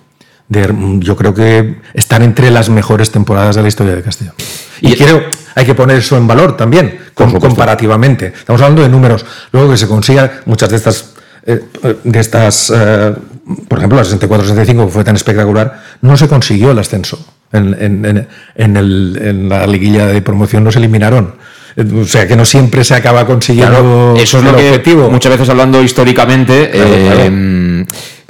[0.47, 4.35] de, yo creo que estar entre las mejores temporadas de la historia de Castellón.
[4.83, 5.23] Y, creo,
[5.55, 8.27] hay que poner eso en valor también, com- comparativamente.
[8.27, 9.25] Estamos hablando de números.
[9.53, 11.15] Luego que se consiga muchas de estas,
[11.47, 11.65] eh,
[12.05, 13.15] de estas eh,
[13.69, 17.25] por ejemplo, la 64-65 que fue tan espectacular, no se consiguió el ascenso.
[17.53, 21.35] En, en- en- en el- en la liguilla de promoción nos eliminaron.
[21.77, 24.69] Eh, O sea que no siempre se acaba consiguiendo Claro, eso es lo el que
[24.71, 25.11] objetivo.
[25.11, 27.25] muchas veces hablando históricamente, Claro, eh, claro.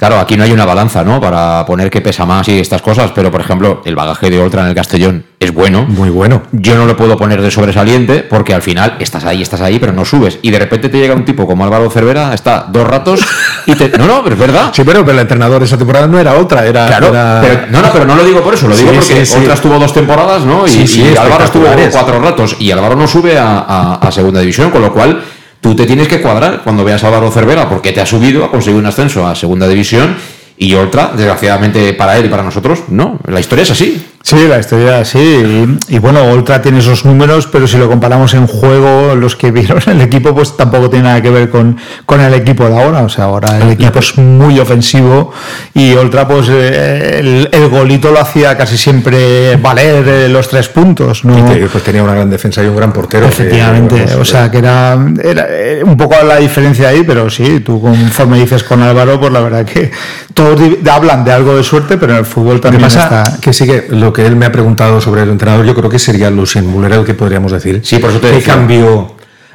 [0.07, 1.19] Claro, aquí no hay una balanza, ¿no?
[1.19, 4.61] Para poner qué pesa más y estas cosas, pero por ejemplo, el bagaje de Oltra
[4.61, 5.85] en el Castellón es bueno.
[5.87, 6.43] Muy bueno.
[6.51, 9.93] Yo no lo puedo poner de sobresaliente porque al final estás ahí, estás ahí, pero
[9.93, 10.37] no subes.
[10.41, 13.19] Y de repente te llega un tipo como Álvaro Cervera, está dos ratos
[13.65, 13.89] y te.
[13.97, 14.71] No, no, pero es verdad.
[14.73, 16.85] Sí, pero, pero el entrenador de esa temporada no era otra, era.
[16.87, 19.25] Claro, era- pero, no, no, pero no lo digo por eso, lo digo Sí, porque
[19.25, 19.37] sí, sí.
[19.39, 20.65] Oltra estuvo dos temporadas, ¿no?
[20.67, 24.11] Y, Sí, sí, y Álvaro estuvo cuatro ratos y Álvaro no sube a, a- a
[24.11, 25.21] segunda división, con lo cual
[25.65, 28.51] tú te tienes que cuadrar cuando veas a Álvaro Cervera porque te ha subido, ha
[28.51, 30.15] conseguido un ascenso a segunda división
[30.59, 33.17] y Oltra, desgraciadamente para él y para nosotros, no.
[33.25, 33.99] La historia es así.
[34.25, 35.19] Sí, la historia sí.
[35.19, 39.51] Y, y bueno, Oltra tiene esos números, pero si lo comparamos en juego, los que
[39.51, 43.03] vieron el equipo, pues tampoco tiene nada que ver con, con el equipo de ahora.
[43.03, 45.31] O sea, ahora el equipo es muy ofensivo
[45.75, 50.69] y Oltra, pues eh, el, el golito lo hacía casi siempre valer eh, los tres
[50.69, 51.23] puntos.
[51.23, 51.37] ¿no?
[51.37, 53.27] Y que, pues tenía una gran defensa y un gran portero.
[53.27, 57.29] que, Efectivamente, vamos, o sea que era, era, eh, un poco la diferencia ahí, pero
[57.29, 59.91] sí, tú conforme dices con Álvaro, pues la verdad que
[60.33, 60.59] todos
[60.91, 63.39] hablan de algo de suerte, pero en el fútbol también pasa está.
[63.39, 65.99] que sí que lo que él me ha preguntado sobre el entrenador, yo creo que
[65.99, 67.81] sería Lucien Müller el que podríamos decir.
[67.83, 68.55] Sí, por eso te ¿Qué decía.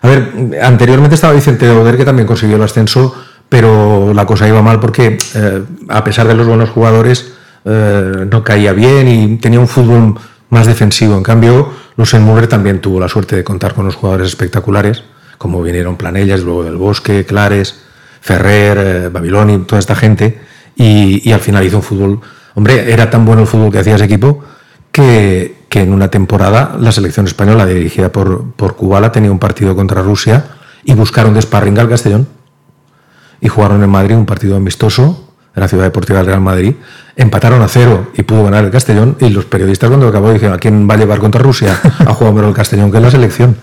[0.02, 3.14] A ver, anteriormente estaba Vicente Dauder que también consiguió el ascenso,
[3.48, 7.32] pero la cosa iba mal porque eh, a pesar de los buenos jugadores
[7.64, 10.14] eh, no caía bien y tenía un fútbol
[10.48, 11.16] más defensivo.
[11.16, 15.02] En cambio, Lucien Müller también tuvo la suerte de contar con unos jugadores espectaculares,
[15.36, 17.80] como vinieron Planellas, luego del Bosque, Clares,
[18.20, 20.40] Ferrer, eh, Babiloni, toda esta gente,
[20.76, 22.20] y, y al final hizo un fútbol.
[22.54, 24.42] Hombre, era tan bueno el fútbol que hacía ese equipo
[24.92, 29.76] que, que en una temporada la selección española, dirigida por, por Kubala, tenía un partido
[29.76, 30.46] contra Rusia
[30.84, 32.26] y buscaron de sparring al Castellón
[33.40, 36.74] y jugaron en Madrid un partido amistoso en la ciudad deportiva del Real Madrid.
[37.16, 39.16] Empataron a cero y pudo ganar el Castellón.
[39.20, 41.78] Y los periodistas, cuando acabó, dijeron: ¿A quién va a llevar contra Rusia?
[42.06, 43.56] A jugar mejor el Castellón que en la selección.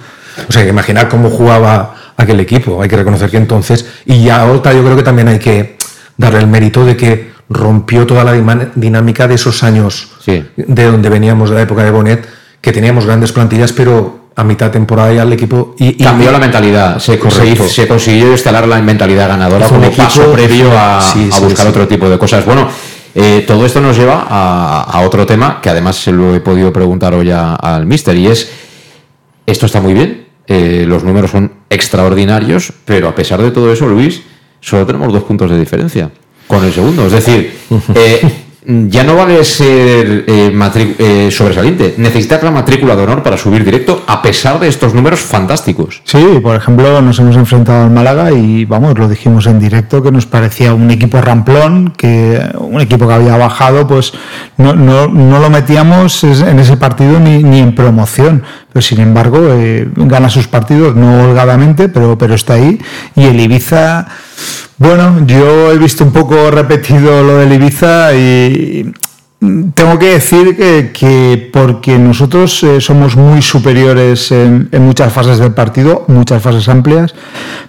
[0.47, 2.81] O sea, imaginar cómo jugaba aquel equipo.
[2.81, 5.77] Hay que reconocer que entonces, y ya otra, yo creo que también hay que
[6.17, 8.33] darle el mérito de que rompió toda la
[8.75, 12.27] dinámica de esos años de donde veníamos de la época de Bonet,
[12.61, 15.75] que teníamos grandes plantillas, pero a mitad temporada ya el equipo.
[15.79, 17.63] Y, y- Cambió la mentalidad, se, Correcto.
[17.63, 21.29] se- se consiguió instalar la mentalidad ganadora Hizo un como equipo- paso previo a, Sí,
[21.31, 21.69] a sí, buscar sí.
[21.69, 22.45] otro tipo de cosas.
[22.45, 22.67] Bueno,
[23.15, 26.71] eh, todo esto nos lleva a, a otro tema que además se lo he podido
[26.73, 28.51] preguntar hoy a- al Mister y es,
[29.47, 33.87] esto está muy bien, eh, los números son extraordinarios, pero a pesar de todo eso,
[33.87, 34.21] Luis,
[34.61, 36.11] solo tenemos dos puntos de diferencia
[36.47, 37.05] con el segundo.
[37.05, 37.57] Es decir,
[37.95, 40.51] eh, ya no vale ser eh,
[40.99, 45.21] eh, sobresaliente, necesitas la matrícula de honor para subir directo a pesar de estos números
[45.21, 46.01] fantásticos.
[46.03, 50.11] Sí, por ejemplo, nos hemos enfrentado al Málaga y vamos, lo dijimos en directo que
[50.11, 54.11] nos parecía un equipo ramplón, que un equipo que había bajado, pues
[54.57, 58.43] no, no, no lo metíamos en ese partido ni, ni en promoción.
[58.73, 62.79] Pero sin embargo, eh, gana sus partidos, no holgadamente, pero, pero está ahí.
[63.15, 64.07] Y el Ibiza,
[64.77, 68.91] bueno, yo he visto un poco repetido lo del Ibiza y
[69.39, 75.53] tengo que decir que, que porque nosotros eh, somos muy superiores en, muchas fases del
[75.53, 77.13] partido, muchas fases amplias,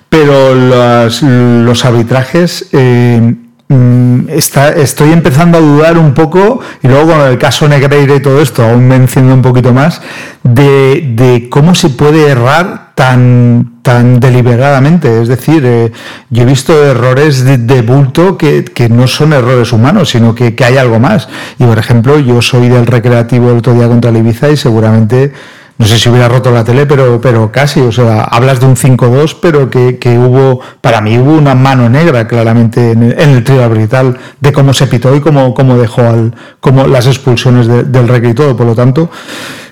[0.09, 3.35] pero los arbitrajes eh,
[3.69, 8.21] mm, está, estoy empezando a dudar un poco, y luego con el caso Negreira y
[8.21, 10.01] todo esto, aún me enciendo un poquito más,
[10.43, 15.23] de, de cómo se puede errar tan, tan deliberadamente.
[15.23, 15.93] Es decir, eh,
[16.31, 20.65] yo he visto errores de, bulto que, que no son errores humanos, sino que, que
[20.65, 21.29] hay algo más.
[21.61, 25.33] Y por ejemplo, yo soy del recreativo el otro día contra el Ibiza y seguramente
[25.79, 28.75] no sé si hubiera roto la tele, pero, pero casi, o sea, hablas de un
[28.75, 33.31] 5-2, pero que, que hubo, para mí hubo una mano negra claramente en el, en
[33.31, 37.69] el trío arbitral de cómo se pitó y cómo, cómo dejó al, como las expulsiones
[37.69, 39.09] de- del recreo y todo, por lo tanto,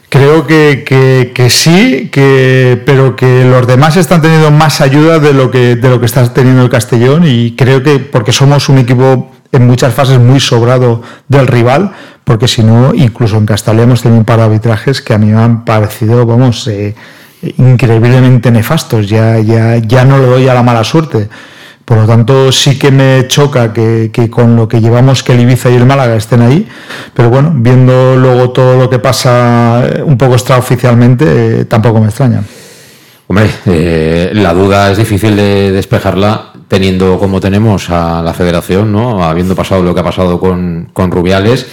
[0.09, 5.50] creo que, que, sí, que, pero que los demás están teniendo más ayuda de lo
[5.50, 9.32] que, de lo que está teniendo el Castellón y creo que porque somos un equipo
[9.52, 11.92] en muchas fases muy sobrado del rival,
[12.24, 15.26] porque si no, incluso en Castalia hemos tenido un par de arbitrajes que a mí
[15.26, 16.94] me han parecido, vamos, eh,
[17.59, 19.09] increíblemente nefastos.
[19.09, 21.28] Ya, ya, ya no le doy a la mala suerte.
[21.87, 25.70] Por lo tanto, sí que me choca que, con lo que llevamos que el Ibiza
[25.70, 26.66] y el Málaga estén ahí,
[27.14, 32.07] pero bueno, viendo luego todo lo que pasa eh, un poco extraoficialmente, eh, tampoco me
[32.07, 32.43] extraña.
[33.28, 39.22] Hombre, eh, la duda es difícil de despejarla teniendo como tenemos a la federación, ¿no?
[39.22, 41.68] Habiendo pasado lo que ha pasado con, con Rubiales,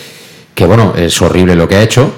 [0.54, 2.14] que bueno, es horrible lo que ha hecho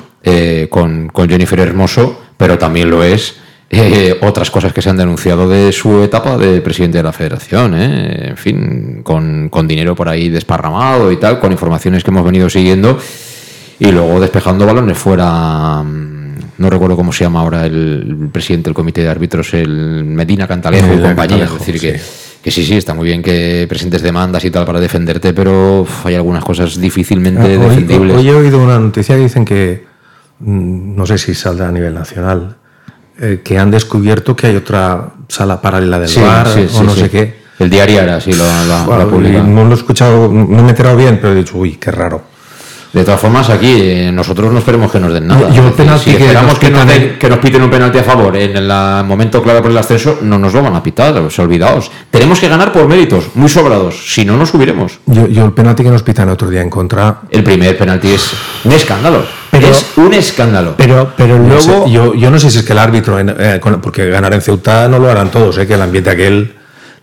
[0.70, 3.36] con, con Jennifer Hermoso, pero también lo es
[3.70, 7.74] eh, otras cosas que se han denunciado de su etapa de presidente de la federación,
[7.76, 8.30] ¿eh?
[8.30, 12.50] en fin, con, con, dinero por ahí desparramado y tal, con informaciones que hemos venido
[12.50, 12.98] siguiendo
[13.80, 15.82] y luego despejando balones fuera.
[15.84, 16.26] Mm,
[16.58, 20.94] no recuerdo cómo se llama ahora el, presidente del comité de árbitros, el Medina Cantalejo
[20.94, 21.46] y compañía.
[21.46, 22.00] es decir, que,
[22.42, 26.06] que sí, sí, está muy bien que presentes demandas y tal para defenderte, pero uf,
[26.06, 28.18] hay algunas cosas difícilmente Ah, hoy, defendibles.
[28.18, 29.84] hoy he oído una noticia que dicen que,
[30.40, 32.58] mm, no sé si saldrá a nivel nacional,
[33.20, 36.84] eh, que han descubierto que hay otra sala paralela del Sí, bar sí, o sí,
[36.86, 37.46] no sé qué.
[37.60, 40.98] El diario era, sí, lo, lo- lo no lo he escuchado, no me he enterado
[40.98, 42.22] bien, pero he dicho, uy, qué raro.
[42.92, 45.50] De todas formas, aquí eh, nosotros no esperemos que nos den nada.
[45.50, 47.98] Yo- penalti si que esperamos nos que nos, den- el- que nos piten un penalti
[47.98, 48.68] a favor en el
[49.06, 51.92] momento clave por el ascenso, no nos lo van a pitar, os olvidaos.
[52.10, 55.00] Tenemos que ganar por méritos, muy sobrados, si no, no subiremos.
[55.08, 57.22] Yo, yo el penalti que nos pitan el otro día en contra.
[57.30, 58.32] El primer penalti es
[58.64, 59.26] un escándalo.
[59.60, 60.76] Pero- es un escándalo.
[60.78, 61.62] Pero, pero No luego.
[61.86, 64.34] sé, yo, yo no sé si es que el árbitro, en- eh, con- porque ganar
[64.34, 66.56] en Ceuta no lo harán todos, eh, que el ambiente aquel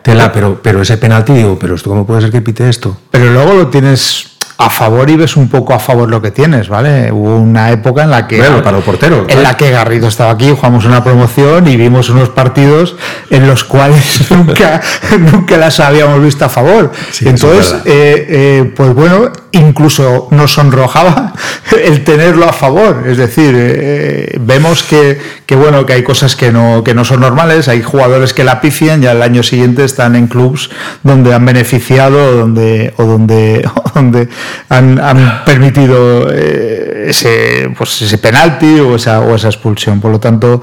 [0.03, 2.97] tela, pero, pero ese penalti, digo, pero esto cómo puede ser que pite esto.
[3.11, 4.32] Pero luego lo tienes
[4.65, 7.11] a favor y ves un poco a favor lo que tienes, ¿vale?
[7.13, 10.31] Hubo una época en la que Bueno, para el portero, en la que Garrido estaba
[10.33, 12.97] aquí, jugamos una promoción y vimos unos partidos
[13.31, 14.81] en los cuales nunca,
[15.19, 16.93] nunca las habíamos visto a favor.
[17.11, 21.35] Sí, Entonces, eh, eh, pues bueno, incluso nos sonrojaba
[21.85, 23.05] el tenerlo a favor.
[23.07, 27.21] Es decir, eh, vemos que, que, bueno, que hay cosas que no, que no son
[27.21, 30.71] normales, hay jugadores que la pifian y al año siguiente están en clubs
[31.03, 34.29] donde han beneficiado donde, o donde, o donde
[34.69, 40.01] han, han permitido eh, ese, pues ese penalti o esa, o esa expulsión.
[40.01, 40.63] Por lo tanto,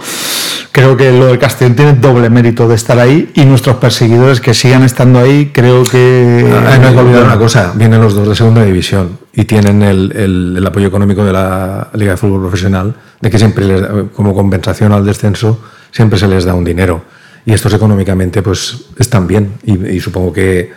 [0.72, 4.54] creo que lo de Castellón tiene doble mérito de estar ahí y nuestros perseguidores que
[4.54, 6.46] sigan estando ahí, creo que...
[6.68, 9.82] Ah, no hay que olvidar una cosa, vienen los dos de segunda división y tienen
[9.84, 13.82] el, el- el apoyo económico de la Liga de Fútbol Profesional, de que siempre les
[14.16, 15.60] como compensación al descenso,
[15.92, 17.04] siempre se les da un dinero.
[17.46, 20.72] Y estos económicamente pues están bien y, y supongo que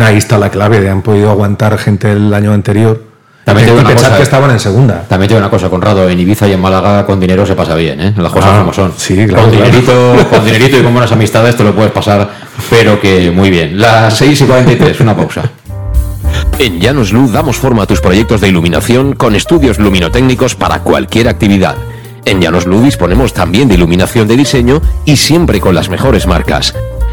[0.00, 3.02] ahí está la clave de han podido aguantar gente el año anterior
[3.44, 4.24] También te y una pensar cosa, que eh.
[4.24, 5.04] estaban en segunda.
[5.08, 7.74] También te digo una cosa, Conrado, en Ibiza y en Málaga con dinero se pasa
[7.74, 8.14] bien, ¿eh?
[8.16, 8.92] Las cosas Ah, como son.
[8.96, 9.66] sí, claro, con, claro.
[9.66, 12.28] dinerito, con dinerito y con buenas amistades te lo puedes pasar,
[12.70, 13.80] pero que muy bien.
[13.80, 15.42] Las 6 y 43, una pausa.
[16.58, 21.28] En Llanos Luz damos forma a tus proyectos de iluminación con estudios luminotécnicos para cualquier
[21.28, 21.76] actividad.
[22.24, 26.74] En Llanos Luz disponemos también de iluminación de diseño y siempre con las mejores marcas.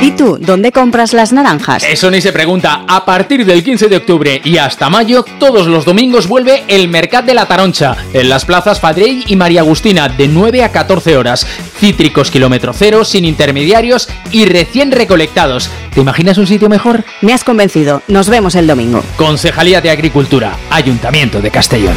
[0.00, 1.82] ¿Y tú, dónde compras las naranjas?
[1.82, 2.84] Eso ni se pregunta.
[2.86, 7.24] A partir del 15 de octubre y hasta mayo, todos los domingos vuelve el Mercat
[7.24, 11.44] de la Taroncha, en las plazas Fadrey y María Agustina, de 9 a 14 horas.
[11.78, 15.68] Cítricos kilómetro cero, sin intermediarios y recién recolectados.
[15.92, 17.04] ¿Te imaginas un sitio mejor?
[17.20, 18.02] Me has convencido.
[18.06, 19.02] Nos vemos el domingo.
[19.16, 21.96] Concejalía de Agricultura, Ayuntamiento de Castellón.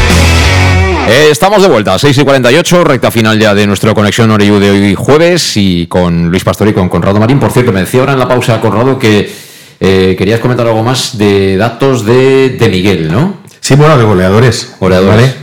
[1.07, 4.71] Eh, estamos de vuelta, 6 y 48, recta final ya de nuestro Conexión Oreyú de
[4.71, 7.39] hoy jueves y con Luis Pastor y con Conrado Marín.
[7.39, 9.29] Por cierto, me decía ahora en la pausa, Conrado, que
[9.79, 13.41] eh, querías comentar algo más de datos de, de Miguel, ¿no?
[13.59, 14.75] Sí, bueno, de goleadores.
[14.79, 15.15] Goleadores.
[15.17, 15.33] ¿vale?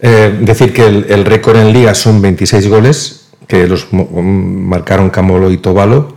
[0.00, 5.50] Eh, decir que el, el récord en liga son 26 goles, que los marcaron Camolo
[5.50, 6.16] y Tobalo.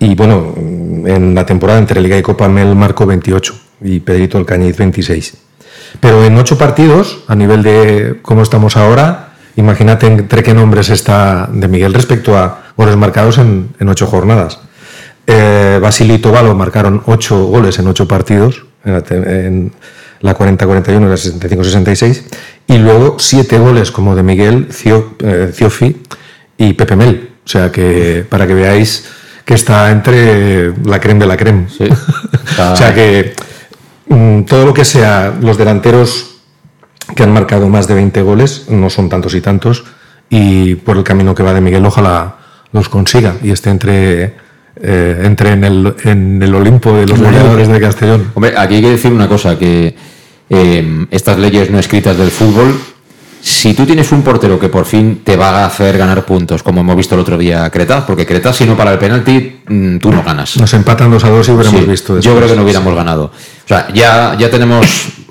[0.00, 4.76] Y bueno, en la temporada entre Liga y Copa Mel marcó 28 y Pedrito Alcañiz
[4.76, 5.36] 26.
[6.00, 11.48] Pero en ocho partidos, a nivel de cómo estamos ahora, imagínate entre qué nombres está
[11.52, 14.60] de Miguel respecto a goles marcados en, en ocho jornadas.
[15.26, 19.72] Eh, Basilio y Tobalo marcaron ocho goles en ocho partidos, en la, te- en
[20.20, 22.22] la 40-41 y la 65-66,
[22.66, 26.02] y luego siete goles como de Miguel, Cio- eh, Ciofi
[26.56, 27.30] y Pepe Mel.
[27.44, 29.06] O sea que para que veáis
[29.44, 31.66] que está entre la creme de la creme.
[32.72, 33.34] o sea que
[34.08, 36.36] todo lo que sea los delanteros
[37.14, 39.84] que han marcado más de 20 goles, no son tantos y tantos,
[40.30, 42.36] y por el camino que va de Miguel, ojalá
[42.72, 44.34] los consiga y esté entre,
[44.76, 48.30] eh, entre en, el, en el Olimpo de los goleadores de Castellón.
[48.34, 49.94] Hombre, aquí hay que decir una cosa, que
[50.50, 52.78] eh, estas leyes no escritas del fútbol,
[53.48, 56.82] si tú tienes un portero que por fin te va a hacer ganar puntos, como
[56.82, 59.98] hemos visto el otro día a Cretas, porque Cretas si no para el penalti, mm,
[59.98, 60.56] tú no ganas.
[60.58, 62.36] Nos empatan 2 a 2 y hubiéramos Sí, visto Yo después.
[62.36, 63.24] creo que no hubiéramos ganado.
[63.24, 64.86] O sea, ya, ya tenemos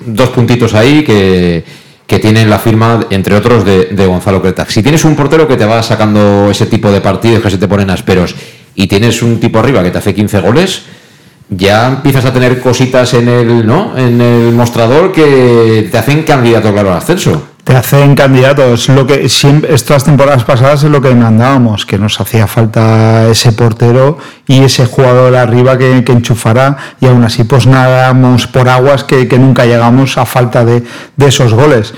[0.05, 1.63] dos puntitos ahí que,
[2.07, 4.74] que tienen la firma, entre otros, de, de Gonzalo Cretax.
[4.74, 7.68] Si tienes un portero que te va sacando ese tipo de partidos que se te
[7.68, 8.36] ponen asperos
[8.74, 10.84] y tienes un tipo arriba que te hace 15 goles,
[11.49, 13.97] ya empiezas a tener cositas en el, ¿no?
[13.97, 17.49] en el mostrador que te hacen candidato claro al ascenso.
[17.68, 18.88] Te hacen candidatos.
[18.88, 23.51] Lo que siempre, estas temporadas pasadas es lo que mandábamos, que nos hacía falta ese
[23.51, 29.03] portero y ese jugador arriba que, que enchufara y aún así pues nadamos por aguas
[29.03, 30.82] que, que nunca llegamos a falta de,
[31.18, 31.93] de, esos goles.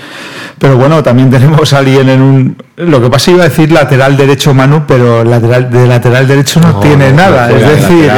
[0.58, 2.56] Pero bueno, también tenemos a alguien en un...
[2.76, 6.72] Lo que pasa iba a decir lateral derecho Manu, pero lateral, de lateral derecho no,
[6.72, 7.50] no tiene no, nada.
[7.50, 8.10] es decir,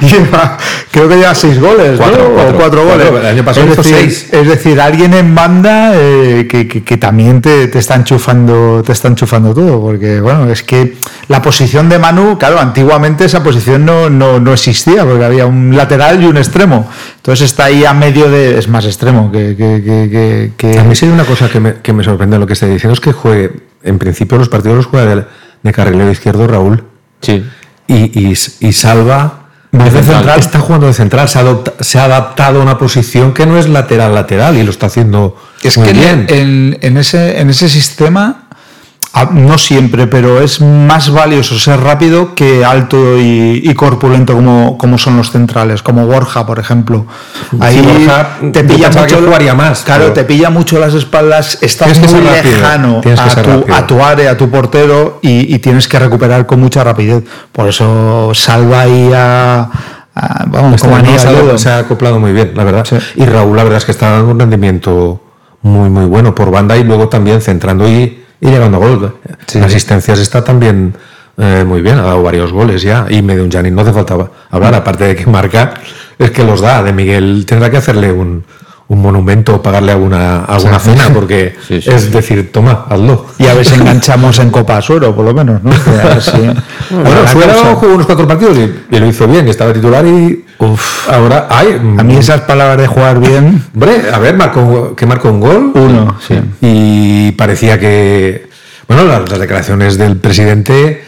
[0.00, 0.56] lleva,
[0.90, 3.08] creo que lleva seis goles cuatro, o cuatro goles.
[3.10, 4.28] Cuatro, el año pasado es, decir, seis.
[4.32, 8.92] es decir, alguien en banda eh, que, que, que, también te, te, está enchufando, te
[8.92, 10.96] está enchufando todo, porque bueno, es que
[11.28, 15.76] la posición de Manu, claro, antiguamente esa posición no, no, no existía, porque había un
[15.76, 16.88] lateral y un extremo.
[17.16, 18.58] Entonces está ahí a medio de.
[18.58, 19.54] Es más extremo que.
[19.54, 22.46] que, que, que a mí sí hay una cosa que me, que me sorprende lo
[22.46, 23.52] que está diciendo: es que juegue,
[23.82, 25.24] en principio, los partidos los juega de,
[25.62, 26.84] de carrilero izquierdo Raúl.
[27.20, 27.44] Sí.
[27.86, 29.40] Y, y, y salva.
[29.72, 30.04] De central.
[30.04, 30.38] central.
[30.38, 33.58] está jugando de central, se ha, adopta, se ha, adaptado a una posición que no
[33.58, 35.36] es lateral lateral y lo está haciendo
[35.68, 36.26] es muy que bien.
[36.28, 38.42] En, en, ese, en ese sistema
[39.32, 44.96] no siempre, pero es más valioso ser rápido que alto y, y, corpulento como, como
[44.96, 47.06] son los centrales, como Borja, por ejemplo.
[47.60, 49.82] Ahí sí, Borja, te pilla mucho, jugaría más.
[49.82, 50.14] Claro, pero...
[50.14, 54.50] te pilla mucho las espaldas, estás muy lejano a tu, a tu, área, a tu
[54.50, 57.22] portero y, y, tienes que recuperar con mucha rapidez.
[57.52, 59.68] Por eso salva ahí a.
[60.14, 62.86] a vamos, este como se, ha, se ha acoplado muy bien, la verdad.
[62.86, 62.96] Sí.
[63.16, 65.21] Y Raúl, la verdad es que está dando un rendimiento
[65.62, 69.16] muy, muy bueno por banda y luego también centrando y y llegando a gol.
[69.46, 69.60] Sí.
[69.60, 70.94] Asistencias está también
[71.38, 73.06] eh, muy bien, ha dado varios goles ya.
[73.08, 74.16] Y Medio Janin no hace falta
[74.50, 75.74] hablar, aparte de que marca,
[76.18, 76.82] es que los da.
[76.82, 78.44] De Miguel tendrá que hacerle un,
[78.88, 80.90] un monumento o pagarle alguna, alguna sí.
[80.90, 83.26] cena, porque sí, es decir, toma, hazlo.
[83.38, 85.70] Y a ver si enganchamos en Copa Suero, por lo menos, ¿no?
[85.70, 86.32] A ver si...
[86.90, 90.44] bueno, Suero jugó unos cuatro partidos y, y, lo hizo bien, estaba titular y.
[90.58, 91.74] Uf, ahora hay.
[91.98, 93.64] A mí esas palabras de jugar bien.
[93.74, 95.72] Hombre, a ver, marcó, que marcó un gol.
[95.74, 96.34] Uno, sí.
[96.60, 98.48] Y parecía que.
[98.86, 101.02] Bueno, las, las declaraciones del presidente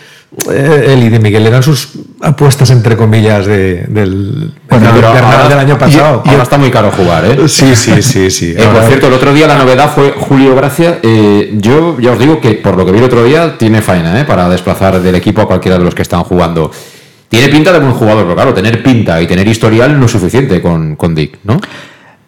[0.50, 1.90] eh, él y de Miguel eran sus
[2.24, 6.22] apuestas entre comillas de, del, bueno, del, ahora, del año pasado.
[6.24, 7.36] Y, y, ahora está muy caro jugar, ¿eh?
[7.48, 8.54] Sí, sí, sí, sí.
[8.56, 10.98] Eh, por cierto, el otro día la novedad fue Julio Gracia.
[11.02, 14.18] Eh, yo ya os digo que por lo que vi el otro día tiene faena,
[14.20, 14.24] ¿eh?
[14.24, 16.70] Para desplazar del equipo a cualquiera de los que están jugando.
[17.28, 20.62] Tiene pinta de buen jugador, pero claro, tener pinta y tener historial no es suficiente
[20.62, 21.60] con, con Dick, ¿no?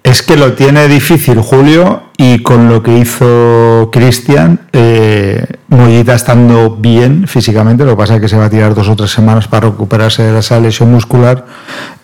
[0.02, 6.70] Es que lo tiene difícil Julio y con lo que hizo Cristian, eh, Mollita estando
[6.70, 9.48] bien físicamente, lo que pasa es que se va a tirar dos o tres semanas
[9.48, 11.44] para recuperarse de esa lesión muscular,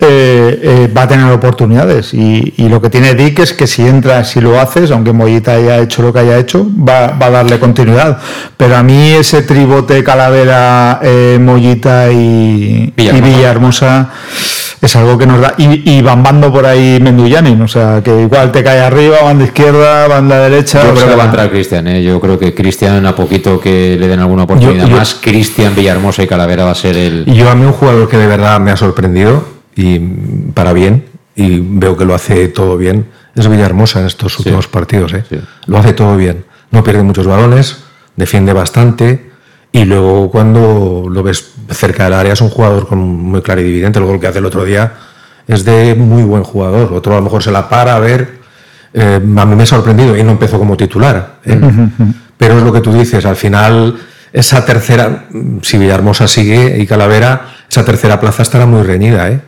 [0.00, 2.12] eh, eh, va a tener oportunidades.
[2.12, 5.52] Y, y, lo que tiene Dick es que si entra, si lo haces, aunque Mollita
[5.52, 8.18] haya hecho lo que haya hecho, va, va a darle continuidad.
[8.56, 13.16] Pero a mí ese tribote Calavera, eh, Mollita y Villahermosa.
[13.16, 14.10] y Villahermosa
[14.82, 15.54] es algo que nos da.
[15.56, 20.01] Y, y bambando por ahí Mendullanin, o sea, que igual te cae arriba, banda izquierda,
[20.08, 20.82] banda derecha.
[20.82, 22.02] Yo creo sea, que va a entrar Cristian, ¿eh?
[22.02, 25.74] yo creo que Cristian, a poquito que le den alguna oportunidad Yo- yo- más, Cristian
[25.74, 27.24] Villahermosa y Calavera va a ser el.
[27.26, 29.44] Y yo a mí un jugador que de verdad me ha sorprendido
[29.74, 29.98] y
[30.54, 35.14] para bien y veo que lo hace todo bien es Villahermosa en estos últimos partidos.
[35.14, 35.24] ¿eh?
[35.66, 36.44] Lo hace todo bien.
[36.70, 37.78] No pierde muchos balones,
[38.16, 39.30] defiende bastante
[39.72, 43.98] y luego cuando lo ves cerca del área es un jugador con muy clarividente.
[43.98, 44.92] El gol que hace el otro día
[45.48, 46.92] es de muy buen jugador.
[46.92, 48.41] Otro a lo mejor se la para a ver.
[48.94, 51.38] Eh, a mí me ha sorprendido y no empezó como titular.
[51.44, 51.58] ¿eh?
[52.36, 53.96] Pero es lo que tú dices, al final
[54.32, 55.26] esa tercera,
[55.62, 59.40] si Villahermosa sigue y Calavera, esa tercera plaza estará muy reñida, ¿eh?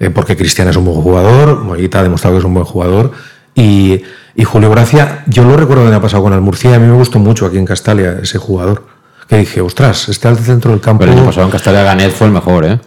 [0.00, 3.12] Eh, porque Cristian es un buen jugador, Mollita ha demostrado que es un buen jugador,
[3.54, 4.02] y,
[4.34, 6.86] y Julio Gracia, yo lo recuerdo el año pasado con el Murcia, y a mí
[6.86, 8.86] me gustó mucho aquí en Castalia ese jugador,
[9.28, 11.00] que dije, ostras, está al centro del campo.
[11.00, 12.80] Pero el año pasado en Castalia Ganet fue el mejor, ¿eh?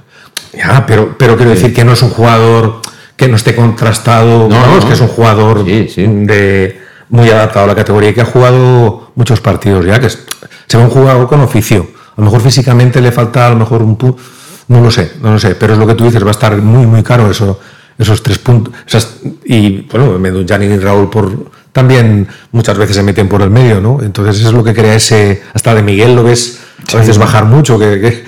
[0.54, 2.82] Ya, pero, pero quiero decir que no es un jugador
[3.18, 7.66] que no esté contrastado, No, no, no, es que es un jugador de muy adaptado
[7.66, 10.20] a la categoría y que ha jugado muchos partidos ya, que es,
[10.68, 11.88] se ve un jugador con oficio.
[12.16, 14.16] A lo mejor físicamente le falta a lo mejor un pu
[14.70, 16.56] no lo sé, no lo sé, pero es lo que tú dices, va a estar
[16.58, 17.60] muy muy caro eso,
[17.98, 18.74] esos tres puntos.
[18.86, 23.80] Esas, y bueno, Janin y Raúl por también muchas veces se meten por el medio,
[23.80, 24.00] ¿no?
[24.02, 26.60] Entonces eso es lo que crea ese, hasta de Miguel lo ves
[26.94, 28.24] a veces bajar mucho, que, que-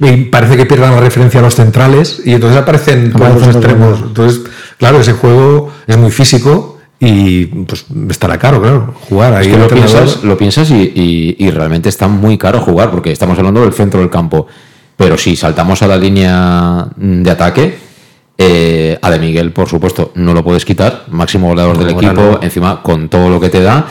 [0.00, 4.00] y, parece que pierdan la referencia a los centrales y entonces aparecen por los extremos.
[4.02, 4.40] Entonces,
[4.78, 9.46] claro, ese juego es muy físico y pues estará caro, claro, jugar ahí.
[9.48, 13.12] Es que lo piensas, lo piensas y, y- y realmente está muy caro jugar, porque
[13.12, 14.46] estamos hablando del centro del campo.
[14.96, 17.78] Pero si saltamos a la línea de ataque,
[18.38, 21.04] eh, a de Miguel, por supuesto, no lo puedes quitar.
[21.10, 22.38] Máximo goleador del equipo, no.
[22.42, 23.86] encima con todo lo que te da.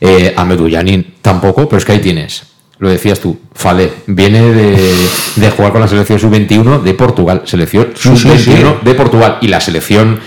[0.00, 2.53] Eh, a Medullanin tampoco, pero es que ahí tienes.
[2.78, 7.42] Lo decías tú, Fale, viene de, de jugar con la selección sub-21 de Portugal.
[7.44, 8.64] Selección Sí, sí, sub-21 sí.
[8.82, 9.38] de Portugal.
[9.40, 10.18] Y la selección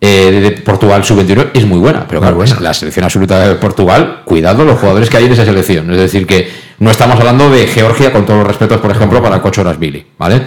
[0.00, 4.22] eh, de Portugal sub-21 es muy buena, pero claro, es la selección absoluta de Portugal,
[4.24, 5.90] cuidado los jugadores que hay en esa selección.
[5.92, 9.40] Es decir, que no estamos hablando de Georgia, con todos los respetos, por ejemplo, para
[9.40, 10.42] Cochoras Billy, ¿vale?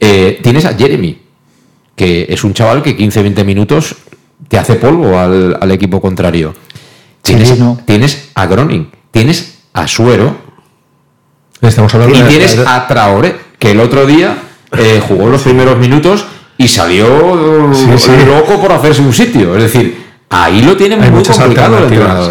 [0.00, 1.18] Eh, tienes a Jeremy,
[1.94, 3.94] que es un chaval que 15-20 minutos
[4.48, 6.54] te hace polvo al, al equipo contrario.
[7.22, 7.54] Tienes,
[7.84, 10.49] tienes a Groning, tienes a Suero
[11.62, 14.36] Estamos hablando y de- tienes de- a Traore, que el otro día
[14.78, 16.24] eh, jugó los primeros minutos
[16.56, 18.10] y salió Sí, sí.
[18.26, 19.56] loco por hacerse un sitio.
[19.56, 19.99] Es decir,
[20.32, 21.76] ahí lo tiene Hay muy muchas complicado.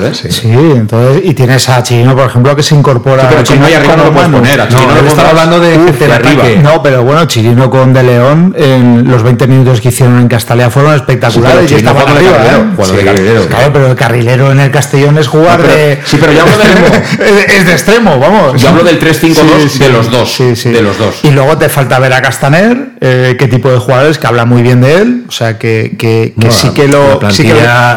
[0.02, 0.14] ¿eh?
[0.14, 3.24] Sí, entonces, y tienes a Chino, por ejemplo, que se incorpora.
[3.24, 5.60] Sí, pero Chino ahí arriba no lo puedes poner, a Chino No, estaba pondrás- hablando
[5.60, 6.32] de Uf, de arriba.
[6.43, 6.60] ataque.
[6.64, 10.70] No, pero bueno, Chirino con De León, en los 20 minutos que hicieron en Castalia
[10.70, 11.68] fueron espectaculares.
[11.68, 12.74] Sí, y estaban jugando de arriba, carrilero, ¿eh?
[12.76, 13.47] jugando de Sí, carrilero.
[13.47, 16.00] Claro, pero el carrilero en el Castellón es jugar No, pero- de.
[16.06, 18.62] sí, pero yo hablo del- es, es de extremo, vamos.
[18.62, 20.32] Yo hablo del 3-5-2 Sí, de sí, los dos.
[20.34, 20.70] sí, sí.
[20.70, 21.20] De los dos.
[21.24, 24.62] Y luego te falta ver a Castaner, eh, qué tipo de jugadores que habla muy
[24.62, 25.24] bien de él.
[25.28, 27.20] O sea, que, que, que No, sí que lo.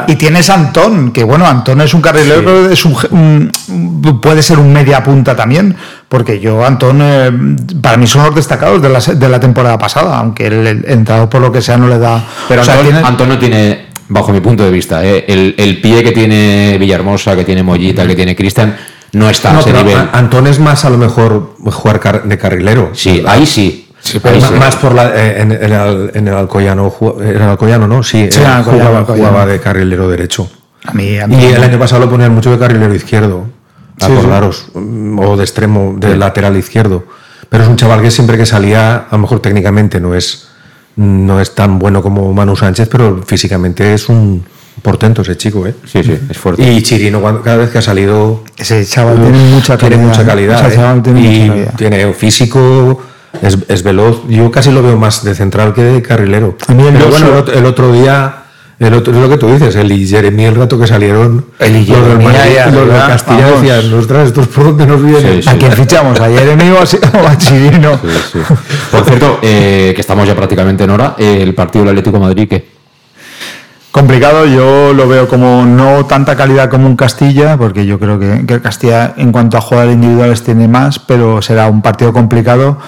[0.09, 2.45] Y tienes a Antón, que bueno, Antón es un carrilero, Sí.
[2.45, 5.74] pero es un, un- puede ser un media punta también.
[6.09, 7.30] Porque yo, Antón, eh,
[7.80, 10.84] para mí son los destacados de la, se- de la temporada pasada, aunque el, el
[10.86, 12.22] entrenador por lo que sea no le da.
[12.49, 15.24] Pero o sea, Antón, tiene- Antón no tiene, bajo mi punto de vista, ¿eh?
[15.28, 18.76] el, el pie que tiene Villahermosa, que tiene Mollita, que tiene Cristian,
[19.12, 19.99] no está a No, ese pero nivel.
[19.99, 22.90] a- Antón es más a lo mejor jugar car- de carrilero.
[22.95, 23.88] Sí, ahí sí.
[24.25, 24.55] Ma- sí.
[24.55, 28.03] más por la, eh, en, en el, en el Alcoyano, en el Alcoyano, ¿no?
[28.03, 29.29] Sí, Sí, eh, Alcoyano, jugaba, Alcoyano.
[29.29, 30.51] jugaba de carrilero derecho.
[30.85, 33.47] A mí, a mí- Y el año pasado lo ponían mucho de carrilero izquierdo,
[33.99, 34.13] Sí, sí.
[34.13, 37.05] acordaros, mm, o de extremo, de lateral izquierdo.
[37.49, 40.49] Pero es un chaval que siempre que salía, a lo mejor técnicamente no es,
[40.97, 44.45] no es tan bueno como Manu Sánchez, pero físicamente es un
[44.83, 45.75] portento ese chico, ¿eh?
[45.87, 46.63] Sí, sí, es fuerte.
[46.73, 50.09] Y Chirino, cada vez que ha salido, Ese chaval tiene mucha tiene calidad.
[50.11, 51.01] mucha calidad, ¿eh?
[51.03, 51.75] tiene y mucha calidad.
[51.77, 53.01] tiene físico,
[53.41, 54.22] es, es veloz.
[54.28, 56.57] Yo casi lo veo más de central que de carrilero.
[56.68, 58.35] A mí el Pero Joshua- bueno, el otro, el otro día,
[58.78, 61.76] el otro, es lo que tú dices, el y Jeremy, el rato que salieron, El
[61.76, 63.62] y los del Jeremy Madrid ahí y los de arriba, Castilla vamos.
[63.62, 65.43] decían, ostras, estos por dónde nos vienen.
[65.43, 66.20] Sí, ¿A quién fichamos?
[66.20, 67.99] ¿A Jeremy o a, o a Chirino?
[68.03, 68.39] Sí, sí.
[68.91, 72.22] Por cierto, eh, que estamos ya prácticamente en hora, eh, el partido del Atlético de
[72.24, 72.72] Madrid, que
[73.91, 78.47] Complicado, yo lo veo como no tanta calidad como un Castilla, porque yo creo que,
[78.47, 82.78] que el Castilla en cuanto a jugadores individuales tiene más, pero será un partido complicado.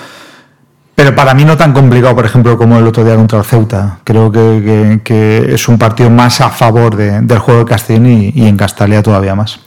[0.95, 3.99] Pero para mí no tan complicado, por ejemplo, como el otro día contra el Ceuta.
[4.05, 8.07] Creo que, que- que es un partido más a favor de- del juego de Castellón
[8.07, 9.59] y, y en Castalia todavía más.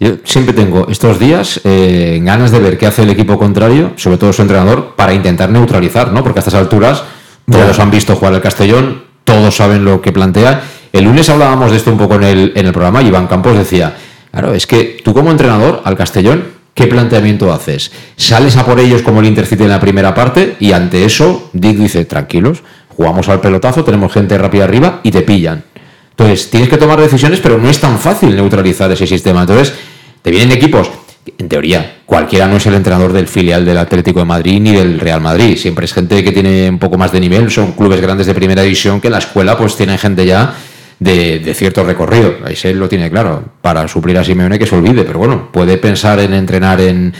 [0.00, 4.18] Yo siempre tengo estos días eh, ganas de ver qué hace el equipo contrario, sobre
[4.18, 6.22] todo su entrenador, para intentar neutralizar, ¿no?
[6.22, 7.02] Porque a estas alturas
[7.50, 7.82] todos Ya.
[7.82, 10.60] han visto jugar al Castellón, todos saben lo que plantea.
[10.92, 13.56] El lunes hablábamos de esto un poco en el, en el programa y Iván Campos
[13.56, 13.96] decía,
[14.30, 16.44] claro, es que tú como entrenador al Castellón,
[16.78, 17.90] ¿qué planteamiento haces?
[18.16, 21.76] Sales a por ellos como el Intercity en la primera parte y ante eso Dick
[21.76, 22.62] dice, tranquilos,
[22.96, 25.64] jugamos al pelotazo, tenemos gente rápida arriba y te pillan.
[26.10, 29.40] Entonces, tienes que tomar decisiones, pero no es tan fácil neutralizar ese sistema.
[29.40, 29.74] Entonces,
[30.22, 30.88] te vienen equipos,
[31.36, 35.00] en teoría, cualquiera no es el entrenador del filial del Atlético de Madrid ni del
[35.00, 35.56] Real Madrid.
[35.56, 38.62] Siempre es gente que tiene un poco más de nivel, son clubes grandes de primera
[38.62, 40.54] división que en la escuela pues tienen gente ya
[40.98, 42.34] de, de cierto recorrido.
[42.44, 43.42] Ahí se lo tiene claro.
[43.60, 47.12] Para suplir a Simeone que se olvide, pero bueno, puede pensar en entrenar en,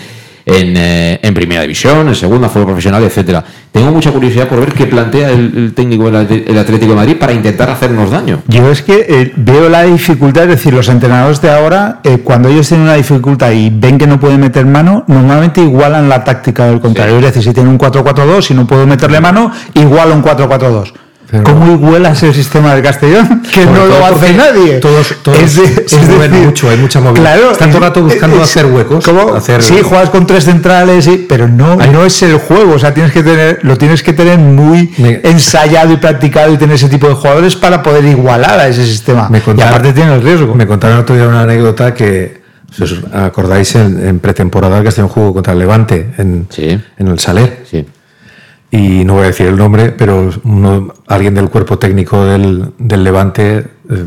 [0.48, 3.44] en, eh, en primera división, en segunda, fútbol profesional, etcétera.
[3.70, 7.32] Tengo mucha curiosidad por ver qué plantea el, el técnico del Atlético de Madrid para
[7.32, 8.42] intentar hacernos daño.
[8.48, 12.48] Yo es que eh, veo la dificultad, es decir, los entrenadores de ahora, eh, cuando
[12.48, 16.66] ellos tienen una dificultad y ven que no pueden meter mano, normalmente igualan la táctica
[16.66, 17.18] del contrario.
[17.18, 20.92] Es decir, si tienen un 4-4-2 y no puedo meterle mano, igual un 4-4-2.
[21.44, 23.42] ¿Cómo igualas el sistema del Castellón?
[23.52, 24.78] Que no lo hace nadie.
[24.78, 27.34] Todos, todos Es de- se es mueven decir, mucho, hay mucha movilidad.
[27.34, 29.04] Claro, Están todo el rato buscando es- hacer huecos.
[29.04, 29.34] ¿cómo?
[29.34, 32.74] hacer- Sí, juegas con tres centrales, sí, pero no, no es el juego.
[32.74, 34.90] O sea, tienes que tener, lo tienes que tener muy
[35.22, 39.28] ensayado y practicado y tener ese tipo de jugadores para poder igualar a ese sistema.
[39.28, 40.54] Me y aparte tiene el riesgo.
[40.54, 42.40] Me contaron el otro día una anécdota que,
[42.74, 46.46] si os acordáis, en, en pretemporada el Castellón jugó contra el Levante en,
[46.98, 47.64] en el Saler.
[48.70, 53.02] Y no voy a decir el nombre, pero uno- alguien del cuerpo técnico del, del
[53.04, 53.58] Levante,
[53.90, 54.04] eh,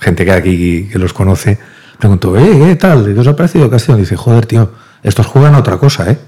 [0.00, 1.58] gente que aquí que los conoce,
[1.98, 3.04] preguntó, eh, ¿qué tal?
[3.14, 4.70] ¿Qué os ha parecido dice, joder, tío,
[5.02, 6.18] estos juegan a otra cosa, ¿eh?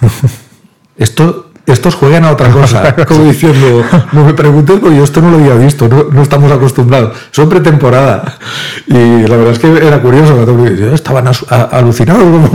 [0.96, 2.94] Esto, estos juegan a otra cosa.
[3.06, 3.82] Como diciendo,
[4.12, 7.16] no me preguntes porque yo esto no lo había visto, no, no estamos acostumbrados.
[7.30, 8.38] Son pretemporada.
[8.86, 8.92] Y
[9.26, 10.44] la verdad es que era curioso.
[10.46, 11.26] dice, Estaban
[11.72, 12.50] alucinados como,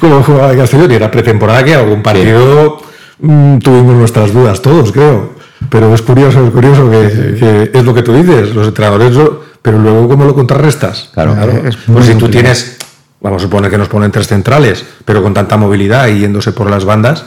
[0.00, 0.90] como jugaba el Castellón.
[0.90, 2.80] Y era pretemporada que algún partido
[3.20, 5.34] mm, tuvimos nuestras dudas todos, creo.
[5.70, 9.42] Pero es curioso, es curioso que, que es lo que tú dices, los entrenadores, lo-
[9.60, 11.10] pero luego cómo lo contrarrestas.
[11.12, 11.32] Claro.
[11.66, 12.76] Es muy Pues si tú tienes,
[13.20, 16.70] vamos a suponer que nos ponen tres centrales, pero con tanta movilidad y yéndose por
[16.70, 17.24] las bandas,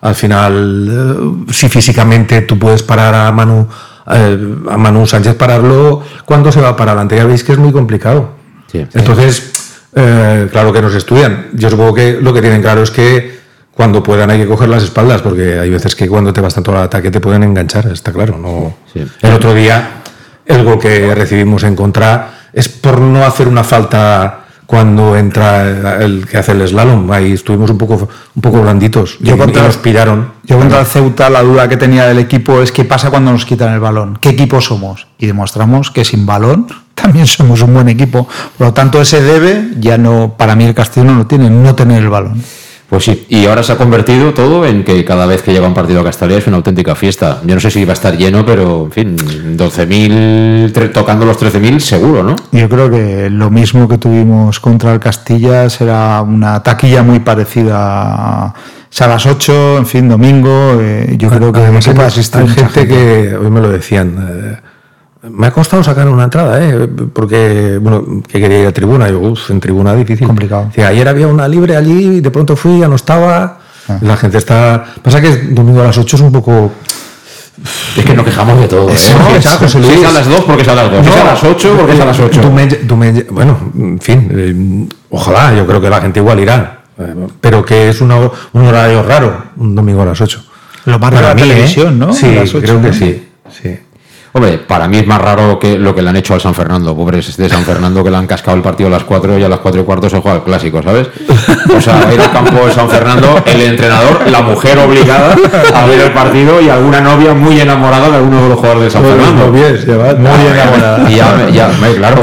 [0.00, 3.68] al final, eh, si físicamente tú puedes parar a Manu,
[4.10, 6.96] eh, a Manu Sánchez pararlo, ¿cuándo se va a parar?
[6.96, 8.30] Adelante ya veis que es muy complicado.
[8.94, 9.52] Entonces,
[9.94, 11.46] eh, claro que nos estudian.
[11.52, 13.39] Yo supongo que lo que tienen claro es que
[13.80, 16.70] cuando puedan hay que coger las espaldas, porque hay veces que cuando te vas tanto
[16.76, 18.36] al ataque te pueden enganchar, está claro.
[18.36, 18.74] No.
[18.94, 20.02] El otro día,
[20.44, 26.26] el gol que recibimos en contra es por no hacer una falta cuando entra el
[26.26, 27.10] que hace el slalom.
[27.10, 29.16] Ahí estuvimos un poco, un poco blanditos.
[29.20, 30.30] Yo y, contra- y nos piraron.
[30.42, 33.46] Yo contra el Ceuta la duda que tenía del equipo es qué pasa cuando nos
[33.46, 35.06] quitan el balón, qué equipo somos.
[35.16, 38.28] Y demostramos que sin balón también somos un buen equipo.
[38.58, 41.74] Por lo tanto, ese debe, ya no, para mí el Castellón no lo tiene, no
[41.74, 42.42] tener el balón.
[42.90, 45.74] Pues sí, y ahora se ha convertido todo en que cada vez que llega un
[45.74, 47.40] partido a Castalia es una auténtica fiesta.
[47.46, 49.16] Yo no sé si va a estar lleno, pero en fin,
[49.56, 52.36] 12.000, tre- tocando los 13.000 seguro, ¿no?
[52.52, 58.46] Yo creo que lo mismo que tuvimos contra el Castilla será una taquilla muy parecida
[58.46, 60.78] a las 8, en fin, domingo.
[60.80, 61.94] eh, yo creo que Además, hay,
[62.40, 64.56] hay mucha gente que, hoy me lo decían, eh,
[65.22, 66.88] me ha costado sacar una entrada, ¿eh?
[67.12, 69.08] porque bueno, que quería ir a tribuna.
[69.08, 70.26] Yo, uff, en tribuna difícil.
[70.26, 70.66] Complicado.
[70.66, 73.58] Decía, ayer había una libre allí y de pronto fui, ya no estaba.
[73.88, 73.98] Ah.
[74.02, 74.84] La gente está.
[75.02, 76.72] Pasa que domingo a las 8 es un poco.
[77.96, 78.96] Es que nos quejamos de todo, ¿eh?
[78.96, 79.98] Si es José si Luis.
[80.00, 81.92] es a las 2 porque es a las 2, si es a las 8 porque
[81.92, 82.40] es a las 8.
[82.42, 86.80] Dumen- Dumen- bueno, en fin, eh, ojalá, yo creo que la gente igual irá.
[86.98, 88.16] eh, Pero que es una-
[88.52, 90.42] un horario raro, un domingo a las 8.
[90.86, 91.54] Lo más raro Para de la mí, ¿eh?
[91.54, 92.12] televisión, ¿no?
[92.14, 92.94] Sí, A las ocho, creo que ¿no?
[92.94, 93.28] sí.
[93.62, 93.78] sí.
[94.32, 96.94] Hombre, para mí es más raro que lo que le han hecho al San Fernando,
[96.94, 99.48] pobres de San Fernando que le han cascado el partido a las 4 y a
[99.48, 101.08] las 4 y cuarto se juega el clásico, ¿sabes?
[101.76, 105.34] O sea, va a ir al campo de San Fernando, el entrenador, la mujer obligada
[105.74, 108.90] a ver el partido y alguna novia muy enamorada de alguno de los jugadores de
[108.90, 109.46] San Pues Fernando.
[109.46, 110.14] novias, ya va.
[110.14, 111.10] Muy enamorada.
[111.10, 112.22] Y ya, ya, claro,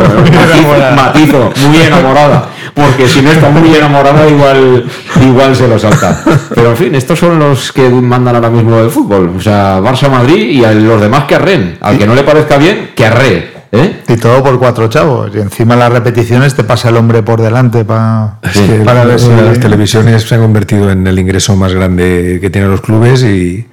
[0.96, 2.50] matizo, muy enamorada.
[2.78, 4.86] Porque si no está muy enamorada, igual,
[5.22, 6.24] igual se lo salta.
[6.54, 9.34] Pero en fin, estos son los que mandan ahora mismo el fútbol.
[9.36, 11.78] O sea, Barça-Madrid y a los demás que arren.
[11.82, 13.52] Al que no le parezca bien, que arre.
[13.72, 14.02] ¿eh?
[14.08, 15.32] Y todo por cuatro chavos.
[15.36, 19.20] Y encima en las repeticiones te pasa el hombre por delante pa- que para ver
[19.20, 19.30] si...
[19.30, 23.68] las televisiones se han convertido en el ingreso más grande que tienen los clubes y,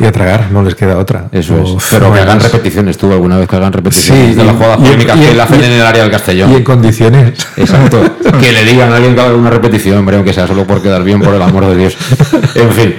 [0.00, 1.26] y a tragar, no les queda otra.
[1.32, 1.84] Eso O- es.
[1.90, 4.76] Pero que hagan repeticiones, tú alguna vez que hagan repeticiones Sí, de las y- jugadas
[4.78, 6.52] polémicas que le hacen en el área del Castellón.
[6.52, 7.32] Y en condiciones.
[7.56, 8.00] Exacto.
[8.40, 11.02] que le digan a alguien que haga una repetición, hombre, aunque sea solo por quedar
[11.02, 11.96] bien, por el amor de Dios.
[12.54, 12.94] En fin.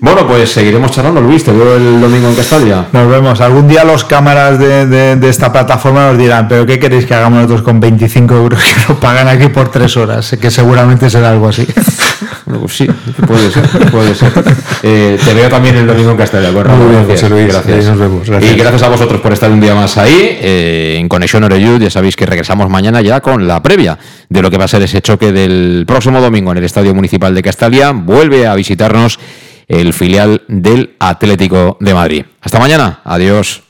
[0.00, 1.44] Bueno, pues seguiremos charlando, Luis.
[1.44, 2.86] Te veo el domingo en Castalia.
[2.92, 3.40] Nos vemos.
[3.40, 7.14] Algún día los cámaras de, de- de esta plataforma nos dirán, pero ¿qué queréis que
[7.14, 10.36] hagamos nosotros con 25 euros que nos pagan aquí por tres horas?
[10.40, 11.66] Que seguramente será algo así.
[12.46, 12.86] Bueno, pues sí,
[13.26, 14.30] puede ser, puede ser.
[14.82, 16.50] Eh, te veo también el domingo en Castalia.
[16.50, 17.52] Ramón, Muy bien, gracias, José Luis.
[17.54, 17.84] gracias.
[17.86, 18.52] Nos vemos, gracias.
[18.52, 21.80] Y gracias a vosotros por estar un día más ahí eh, en Conexión Oreyud.
[21.80, 24.82] Ya sabéis que regresamos mañana ya con la previa de lo que va a ser
[24.82, 27.92] ese choque del próximo domingo en el Estadio Municipal de Castalia.
[27.92, 29.18] Vuelve a visitarnos
[29.68, 32.24] el filial del Atlético de Madrid.
[32.40, 33.00] Hasta mañana.
[33.04, 33.62] Adiós.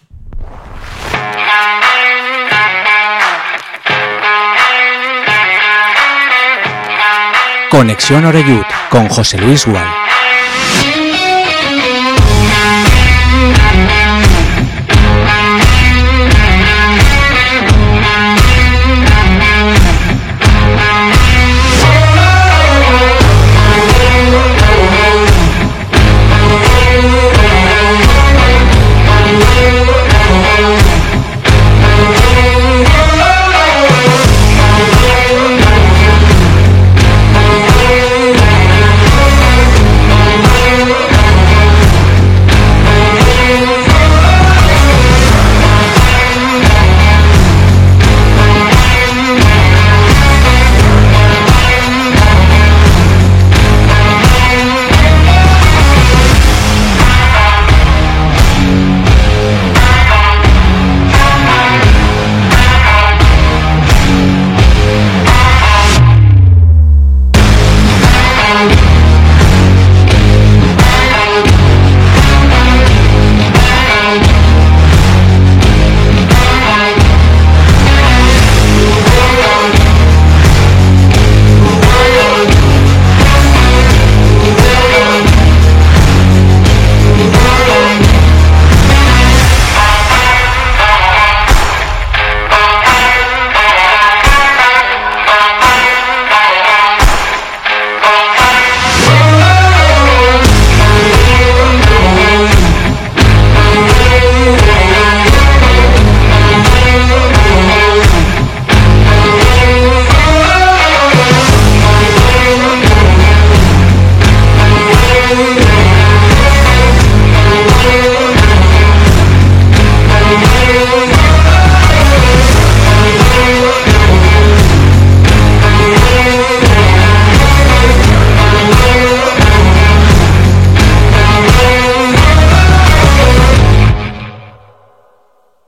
[7.71, 10.04] Conexión Oreyud con José Luis Gual.